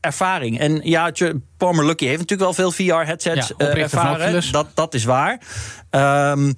[0.00, 0.58] ervaring.
[0.58, 1.12] En ja,
[1.56, 4.52] Palmer Lucky heeft natuurlijk wel veel VR-headsets Ja, ervaren.
[4.52, 5.40] Dat, dat is waar.
[5.90, 6.52] Ehm,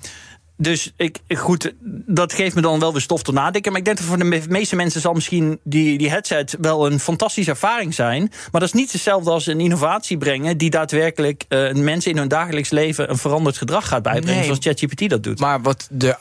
[0.60, 1.72] dus ik, goed,
[2.06, 3.70] dat geeft me dan wel weer stof tot nadenken.
[3.70, 6.86] Maar ik denk dat voor de me- meeste mensen zal misschien die, die headset wel
[6.86, 8.20] een fantastische ervaring zijn.
[8.20, 12.28] Maar dat is niet hetzelfde als een innovatie brengen die daadwerkelijk eh, mensen in hun
[12.28, 14.34] dagelijks leven een veranderd gedrag gaat bijbrengen.
[14.36, 14.44] Nee.
[14.44, 15.38] Zoals ChatGPT dat doet.
[15.40, 16.16] Maar wat de,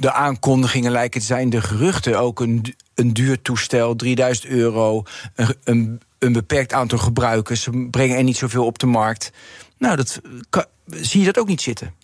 [0.00, 5.02] de aankondigingen lijken te zijn, de geruchten, ook een, een duur toestel, 3000 euro,
[5.34, 9.30] een, een, een beperkt aantal gebruikers, ze brengen er niet zoveel op de markt.
[9.78, 10.20] Nou, dat,
[10.50, 11.94] kan- zie je dat ook niet zitten?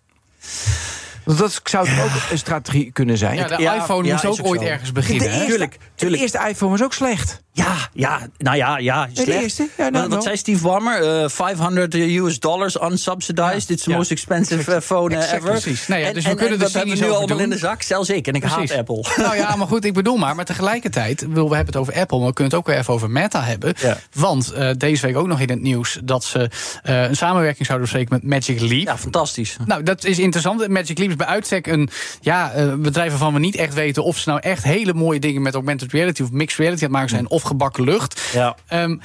[1.24, 3.36] Want dat zou ook een strategie kunnen zijn.
[3.36, 4.66] Ja, de Ja, iPhone ja, moest ook ook ooit zo.
[4.66, 5.26] ergens de, beginnen.
[5.26, 5.32] hè?
[5.34, 6.20] eerste, Tuurlijk, tuurlijk.
[6.20, 7.42] de eerste iPhone was ook slecht.
[7.52, 9.06] Ja, ja, nou ja, ja.
[9.12, 9.42] de Slecht.
[9.42, 9.68] eerste?
[9.78, 11.22] Ja, nou, wat, zei Steve Ballmer?
[11.22, 13.70] Eh 500 US dollars unsubsidized.
[13.70, 13.96] It's the Ja.
[13.96, 15.50] most expensive eh, phone eh, Exact, ever.
[15.50, 15.86] precies.
[15.86, 17.50] Nou ja, En- dus we en- kunnen en dat hebben cynisch we nu allemaal in
[17.50, 17.82] de zak.
[17.82, 18.26] Zelfs ik.
[18.26, 18.70] En ik Precies.
[18.70, 19.04] haat Apple.
[19.24, 20.34] Nou ja, maar goed, ik bedoel maar.
[20.34, 23.10] Maar tegelijkertijd, we hebben het over Apple, maar we kunnen het ook weer even over
[23.10, 23.74] Meta hebben.
[23.80, 23.98] Ja.
[24.12, 26.50] Want eh, deze week ook nog in het nieuws dat ze
[26.82, 28.86] eh, een samenwerking zouden bespreken met Magic Leap.
[28.86, 29.56] Ja, fantastisch.
[29.66, 30.68] Nou, dat is interessant.
[30.68, 31.88] Magic Leap is bij uitstek een
[32.20, 35.42] ja, eh, bedrijf waarvan we niet echt weten of ze nou echt hele mooie dingen
[35.42, 38.20] met augmented reality of mixed reality aan het maken zijn of gebakken lucht.
[38.32, 38.56] Ja.
[38.66, 38.96] Ehm,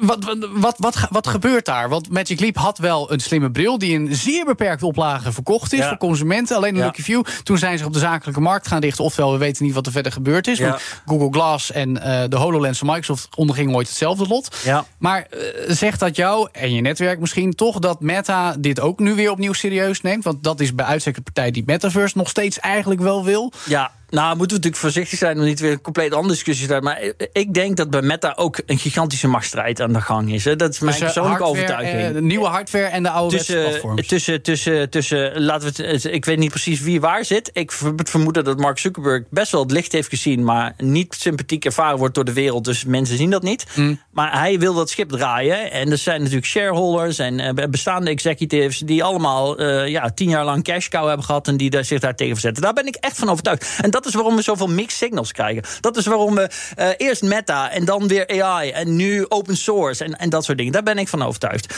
[0.00, 1.88] wat, wat, wat, wat, gebeurt daar?
[1.88, 5.78] Want Magic Leap had wel een slimme bril die in zeer beperkte oplage verkocht is
[5.78, 5.88] Ja.
[5.88, 6.56] voor consumenten.
[6.56, 6.84] Alleen een Ja.
[6.84, 7.24] Lucky View.
[7.42, 9.04] Toen zijn ze op de zakelijke markt gaan richten.
[9.04, 10.58] Oftewel, we weten niet wat er verder gebeurd is.
[10.58, 10.68] Ja.
[10.68, 14.56] Want Google Glass en eh, de HoloLens van Microsoft ondergingen ooit hetzelfde lot.
[14.98, 15.38] Maar eh,
[15.68, 19.52] zegt dat jou en je netwerk misschien toch dat Meta dit ook nu weer opnieuw
[19.52, 20.24] serieus neemt?
[20.24, 23.52] Want dat is bij uitstek de partij die Metaverse nog steeds eigenlijk wel wil.
[23.64, 26.72] Ja, nou moeten we natuurlijk voorzichtig zijn om niet weer een compleet andere discussie te
[26.72, 26.90] hebben.
[26.90, 30.44] Maar ik denk dat bij Meta ook een gigantische machtsstrijd aan de gang is.
[30.44, 30.56] Hè.
[30.56, 32.14] Dat is mijn persoonlijke hardware, overtuiging.
[32.14, 34.06] de nieuwe hardware en de oude tussen, platforms.
[34.06, 37.50] tussen, tussen, tussen, laten we het, ik weet niet precies wie waar zit.
[37.52, 41.64] Ik ver- vermoed dat Mark Zuckerberg best wel het licht heeft gezien, maar niet sympathiek
[41.64, 42.64] ervaren wordt door de wereld.
[42.64, 43.66] Dus mensen zien dat niet.
[43.74, 44.00] Mm.
[44.10, 45.70] Maar hij wil dat schip draaien.
[45.70, 50.44] En er zijn natuurlijk shareholders en eh, bestaande executives die allemaal eh, ja, tien jaar
[50.44, 52.62] lang cash cow hebben gehad en die daar, zich daar tegen verzetten.
[52.62, 53.78] Daar ben ik echt van overtuigd.
[53.80, 55.62] En dat is waarom we zoveel mixed signals krijgen.
[55.80, 60.04] Dat is waarom we eh, eerst Meta en dan weer AI en nu open source
[60.04, 60.72] en, en dat soort dingen.
[60.72, 61.74] Daar ben ik van overtuigd.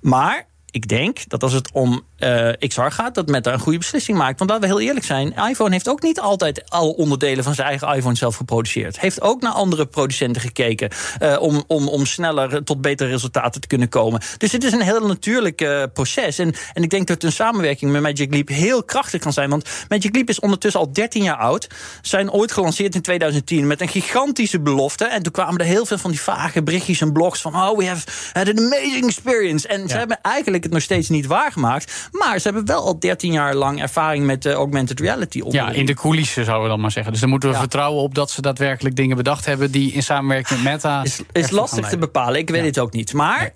[0.00, 4.18] Maar ik denk dat als het om eh, XR gaat, dat Meta een goede beslissing
[4.18, 4.38] maakt.
[4.38, 7.68] Want laten we heel eerlijk zijn, iPhone heeft ook niet altijd alle onderdelen van zijn
[7.68, 9.00] eigen iPhone zelf geproduceerd.
[9.00, 13.66] Heeft ook naar andere producenten gekeken eh, om, om, om sneller tot betere resultaten te
[13.66, 14.20] kunnen komen.
[14.38, 16.38] Dus het is een heel natuurlijk eh, proces.
[16.38, 19.50] En, en ik denk dat een samenwerking met Magic Leap heel krachtig kan zijn.
[19.50, 21.66] Want Magic Leap is ondertussen al 13 jaar oud.
[22.02, 25.04] Zijn ooit gelanceerd in 2010 met een gigantische belofte.
[25.04, 27.54] En toen kwamen er heel veel van die vage berichtjes en blogs van...
[27.54, 29.68] oh, we have had an amazing experience.
[29.68, 32.07] En ze hebben eigenlijk het nog steeds niet waargemaakt.
[32.10, 35.38] Maar ze hebben wel al 13 jaar lang ervaring met augmented reality.
[35.38, 35.74] Ja, onderling.
[35.76, 37.12] in de coulissen zouden we dan maar zeggen.
[37.12, 37.60] Dus dan moeten we Ja.
[37.60, 41.02] vertrouwen op dat ze daadwerkelijk dingen bedacht hebben die in samenwerking met Meta.
[41.02, 42.40] is, is lastig te bepalen.
[42.40, 42.66] Ik weet Ja.
[42.66, 43.12] het ook niet.
[43.12, 43.50] Maar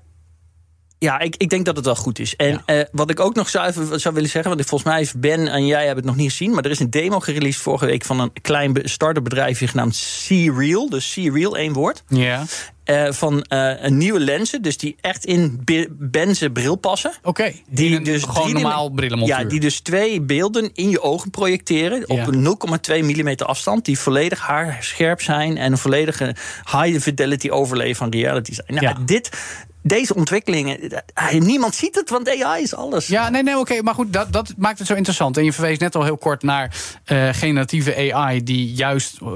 [1.02, 2.36] ja, ik, ik denk dat het wel goed is.
[2.36, 2.62] En Ja.
[2.80, 3.72] eh, wat ik ook nog zou,
[4.14, 4.44] willen zeggen...
[4.50, 6.50] want ik- volgens mij heeft Ben en jij hebben het nog niet gezien...
[6.54, 8.04] maar er is een demo gereleased vorige week...
[8.04, 10.88] van een klein start-up bedrijfje genaamd C-Real.
[10.90, 12.02] Dus C-Real, één woord.
[12.08, 12.44] Ja,
[12.84, 15.60] Eh, van eh, een nieuwe lenzen, dus die echt in
[15.98, 17.12] Ben's bril passen.
[17.22, 17.52] oké.
[17.70, 19.38] Die een dus gewoon normaal brillenmontuur.
[19.38, 22.08] Ja, die dus twee beelden in je ogen projecteren.
[22.08, 22.26] Op Ja.
[22.26, 23.84] een 0,2 mm afstand.
[23.84, 25.56] Die volledig haarscherp zijn.
[25.58, 26.34] En een volledige
[26.72, 28.66] high fidelity overlay van reality zijn.
[28.68, 28.96] Nou, Ja.
[29.04, 29.30] dit,
[29.82, 33.06] deze ontwikkelingen, eh, niemand ziet het, want AI is alles.
[33.06, 33.82] Ja, nee, nee, oké.
[33.82, 35.36] maar goed, dat, dat maakt het zo interessant.
[35.36, 36.74] En je verwees net al heel kort naar
[37.06, 38.42] uh, generatieve AI...
[38.42, 39.28] die juist uh,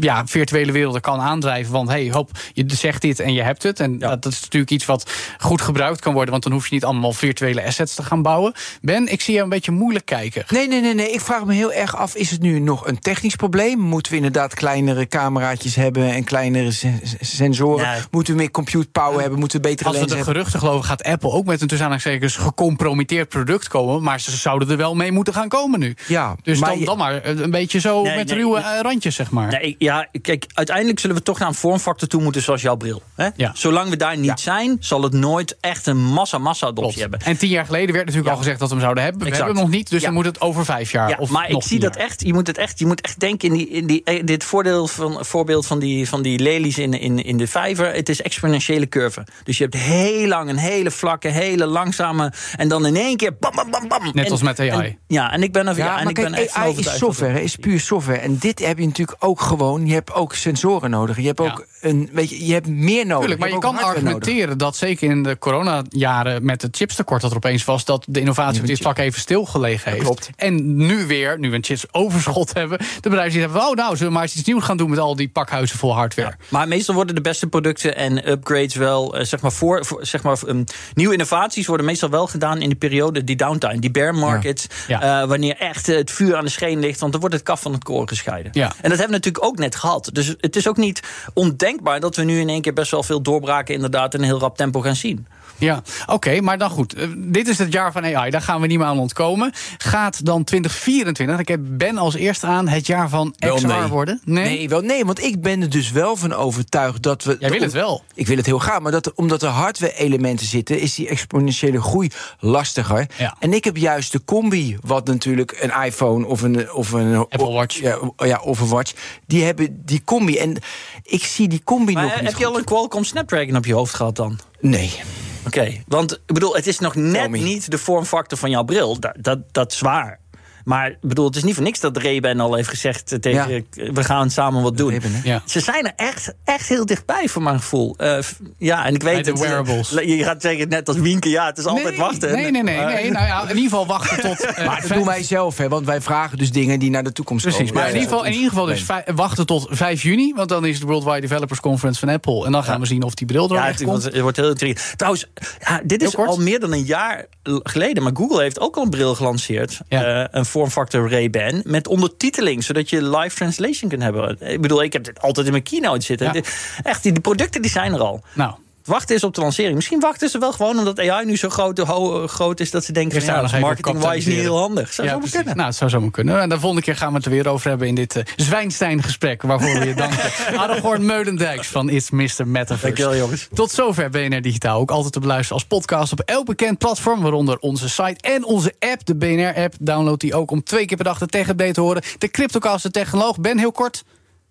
[0.00, 1.72] ja, virtuele werelden kan aandrijven.
[1.72, 3.80] Want hey, hop, je zegt dit en je hebt het.
[3.80, 4.08] En ja.
[4.08, 6.30] dat, dat, is natuurlijk iets wat goed gebruikt kan worden...
[6.30, 8.52] want dan hoef je niet allemaal virtuele assets te gaan bouwen.
[8.80, 10.44] Ben, ik zie je een beetje moeilijk kijken.
[10.48, 11.10] Nee, nee, nee, nee.
[11.10, 13.78] Ik vraag me heel erg af, is het nu nog een technisch probleem?
[13.78, 16.10] Moeten we inderdaad kleinere cameraatjes hebben...
[16.10, 17.84] en kleinere sensoren?
[17.84, 17.98] Ja.
[18.10, 19.38] Moeten we meer compute power hebben?
[19.38, 23.28] Moeten we betere Als we de geruchten geloven, gaat Apple ook met een tussen gecompromitteerd
[23.28, 24.02] product komen.
[24.02, 25.96] Maar ze zouden er wel mee moeten gaan komen nu.
[26.06, 28.82] Ja, dus maar dan, dan maar een beetje zo nee, met nee, ruwe nee.
[28.82, 29.50] randjes, zeg maar.
[29.50, 33.02] Nee, ja, kijk, uiteindelijk zullen we toch naar een vormfactor toe moeten zoals jouw bril.
[33.14, 33.28] Hè?
[33.36, 33.50] Ja.
[33.54, 34.36] Zolang we daar niet ja.
[34.36, 37.20] zijn, zal het nooit echt een massa-massa-adoptie hebben.
[37.20, 39.22] En tien jaar geleden werd natuurlijk al gezegd dat we hem zouden hebben.
[39.22, 39.44] We exact.
[39.46, 41.18] hebben hem nog niet, dus dan moet het over vijf jaar.
[41.18, 42.22] of maar ik zie dat echt.
[42.22, 42.78] Je moet het echt.
[42.78, 46.22] Je moet echt denken in, die, in die, dit voordeel van, voorbeeld van die, van
[46.22, 47.92] die lelies in, in, in de vijver.
[47.92, 49.26] Het is exponentiële curve.
[49.44, 52.32] Dus je hebt heel lang een hele vlakke, hele langzame.
[52.56, 54.04] En dan in één keer bam, bam, bam, bam.
[54.12, 54.70] Net en, als met AI.
[54.70, 55.76] En, ja, en ik ben er.
[55.76, 58.18] Ja, ja en ik kijk, ben echt AI is software, is puur software.
[58.18, 59.86] En dit heb je natuurlijk ook gewoon.
[59.86, 61.16] Je hebt ook sensoren nodig.
[61.16, 61.66] Je hebt ook.
[61.86, 62.08] Een.
[62.12, 63.18] Weet je, je hebt meer nodig.
[63.18, 64.56] Tuurlijk, maar je, je kan argumenteren nodig.
[64.56, 68.60] dat zeker in de coronajaren met het chipstekort dat er opeens was, dat de innovatie
[68.60, 70.04] op dit vlak even stilgelegen heeft.
[70.04, 70.30] Klopt.
[70.36, 73.90] En nu weer, nu we een chips overschot hebben, de bedrijven die hebben, oh nou,
[73.90, 76.28] zullen we maar eens iets nieuws gaan doen met al die pakhuizen vol hardware.
[76.28, 80.06] Ja, maar meestal worden de beste producten en upgrades wel, uh, zeg maar, voor, voor
[80.06, 80.64] zeg maar, um,
[80.94, 85.00] nieuwe innovaties worden meestal wel gedaan in de periode, die downtime, die bear market, ja.
[85.00, 85.22] Ja.
[85.22, 87.72] Uh, wanneer echt het vuur aan de scheen ligt, want dan wordt het kaf van
[87.72, 88.52] het koren gescheiden.
[88.54, 88.66] Ja.
[88.66, 90.10] En dat hebben we natuurlijk ook net gehad.
[90.12, 91.02] Dus het is ook niet
[91.34, 94.38] ondenkbaar dat we nu in één keer best wel veel doorbraken inderdaad in een heel
[94.38, 95.26] rap tempo gaan zien.
[95.58, 96.98] Ja, oké, okay, maar dan goed.
[96.98, 99.52] Uh, dit is het jaar van AI, daar gaan we niet meer aan ontkomen.
[99.78, 103.86] Gaat dan 2024, ik heb Ben als eerste aan, het jaar van wel XR nee.
[103.86, 104.20] worden?
[104.24, 104.44] Nee?
[104.44, 107.36] nee, wel nee, want ik ben er dus wel van overtuigd dat we...
[107.40, 108.02] Jij wil het wel?
[108.14, 110.80] Ik wil het heel graag, maar dat, omdat er hardware-elementen zitten...
[110.80, 113.06] is die exponentiële groei lastiger.
[113.16, 113.36] Ja.
[113.38, 116.72] En ik heb juist de combi, wat natuurlijk een iPhone of een...
[116.72, 117.80] Of een Apple Watch.
[117.80, 118.92] Ja, ja, of een Watch,
[119.26, 120.38] die hebben die combi.
[120.38, 120.56] En
[121.02, 122.46] ik zie die combi maar nog heb niet je goed.
[122.46, 124.38] al een Qualcomm Snapdragon op je hoofd gehad dan?
[124.60, 125.00] Nee.
[125.46, 129.00] Oké, okay, want ik bedoel, het is nog net niet de vormfactor van jouw bril.
[129.00, 130.20] Dat, dat, dat is waar.
[130.66, 133.92] Maar ik bedoel, het is niet voor niks dat Reben al heeft gezegd tegen ja.
[133.92, 134.90] we gaan samen wat doen.
[134.90, 135.42] Reben, ja.
[135.44, 137.94] Ze zijn er echt, echt heel dichtbij voor mijn gevoel.
[137.98, 138.18] Uh,
[138.58, 139.90] ja, en ik weet de het, wearables.
[140.16, 142.32] Je gaat zeggen net als Wienke, ja, het is altijd nee, wachten.
[142.32, 143.10] Nee, nee, nee, nee.
[143.10, 144.44] Nou ja, in ieder geval wachten tot.
[144.44, 147.12] Uh, maar dat doen wij zelf, hè, want wij vragen dus dingen die naar de
[147.12, 147.74] toekomst Precies, komen.
[147.74, 150.74] maar in ieder geval, in ieder geval dus wachten tot 5 juni, want dan is
[150.74, 152.44] het Worldwide Developers Conference van Apple.
[152.46, 154.04] En dan gaan we zien of die bril er ja, echt komt.
[154.04, 154.98] Het wordt heel intrigerend.
[154.98, 155.26] Trouwens,
[155.60, 157.26] ja, dit is al meer dan een jaar
[157.62, 159.80] geleden, maar Google heeft ook al een bril gelanceerd.
[159.88, 160.20] Ja.
[160.20, 164.36] Uh, een vormfactor Ray Ben met ondertiteling, zodat je live translation kunt hebben.
[164.40, 166.32] Ik bedoel, ik heb dit altijd in mijn keynote zitten.
[166.32, 166.40] Ja.
[166.82, 168.22] Echt, die, die producten die zijn er al.
[168.32, 168.54] Nou.
[168.86, 169.74] Wachten is op de lancering.
[169.74, 172.92] Misschien wachten ze wel gewoon omdat AI nu zo groot, ho, groot is dat ze
[172.92, 174.92] denken: van, ja, dat is marketing-wise niet heel handig.
[174.92, 175.56] Zou ja, zo kunnen.
[175.56, 176.40] Nou, het zou zo maar kunnen.
[176.40, 179.42] En de volgende keer gaan we het er weer over hebben in dit uh, Zwijnstein-gesprek.
[179.42, 180.30] Waarvoor we je danken.
[180.56, 182.46] Aragorn Meulendijks van It's Mr.
[182.46, 182.84] Metaverse.
[182.84, 183.48] Dankjewel, jongens.
[183.54, 184.80] Tot zover BNR Digitaal.
[184.80, 187.22] Ook altijd te beluisteren als podcast op elk bekend platform.
[187.22, 189.74] Waaronder onze site en onze app, de BNR-app.
[189.80, 192.02] Download die ook om twee keer per dag de tech-update te horen.
[192.18, 193.40] De Cryptocast, de technoloog.
[193.40, 194.04] Ben, heel kort.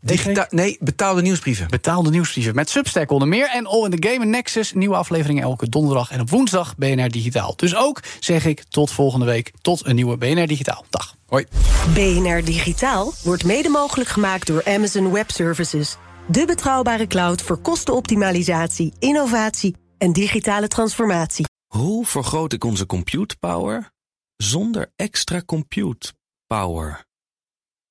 [0.06, 1.68] Digita nee, betaalde nieuwsbrieven.
[1.68, 3.50] Betaalde nieuwsbrieven met Substack onder meer.
[3.50, 4.74] En All in the Game en Nexus.
[4.74, 7.56] Nieuwe afleveringen elke donderdag en op woensdag BNR Digitaal.
[7.56, 9.52] Dus ook zeg ik tot volgende week.
[9.62, 10.86] Tot een nieuwe BNR Digitaal.
[10.90, 11.16] Dag.
[11.26, 11.46] Hoi.
[11.94, 15.98] BNR Digitaal wordt mede mogelijk gemaakt door Amazon Web Services.
[16.28, 21.46] De betrouwbare cloud voor kostenoptimalisatie, innovatie en digitale transformatie.
[21.68, 23.92] Hoe vergroot ik onze compute power
[24.36, 26.14] zonder extra compute
[26.48, 27.06] power?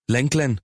[0.05, 0.64] Lenklen,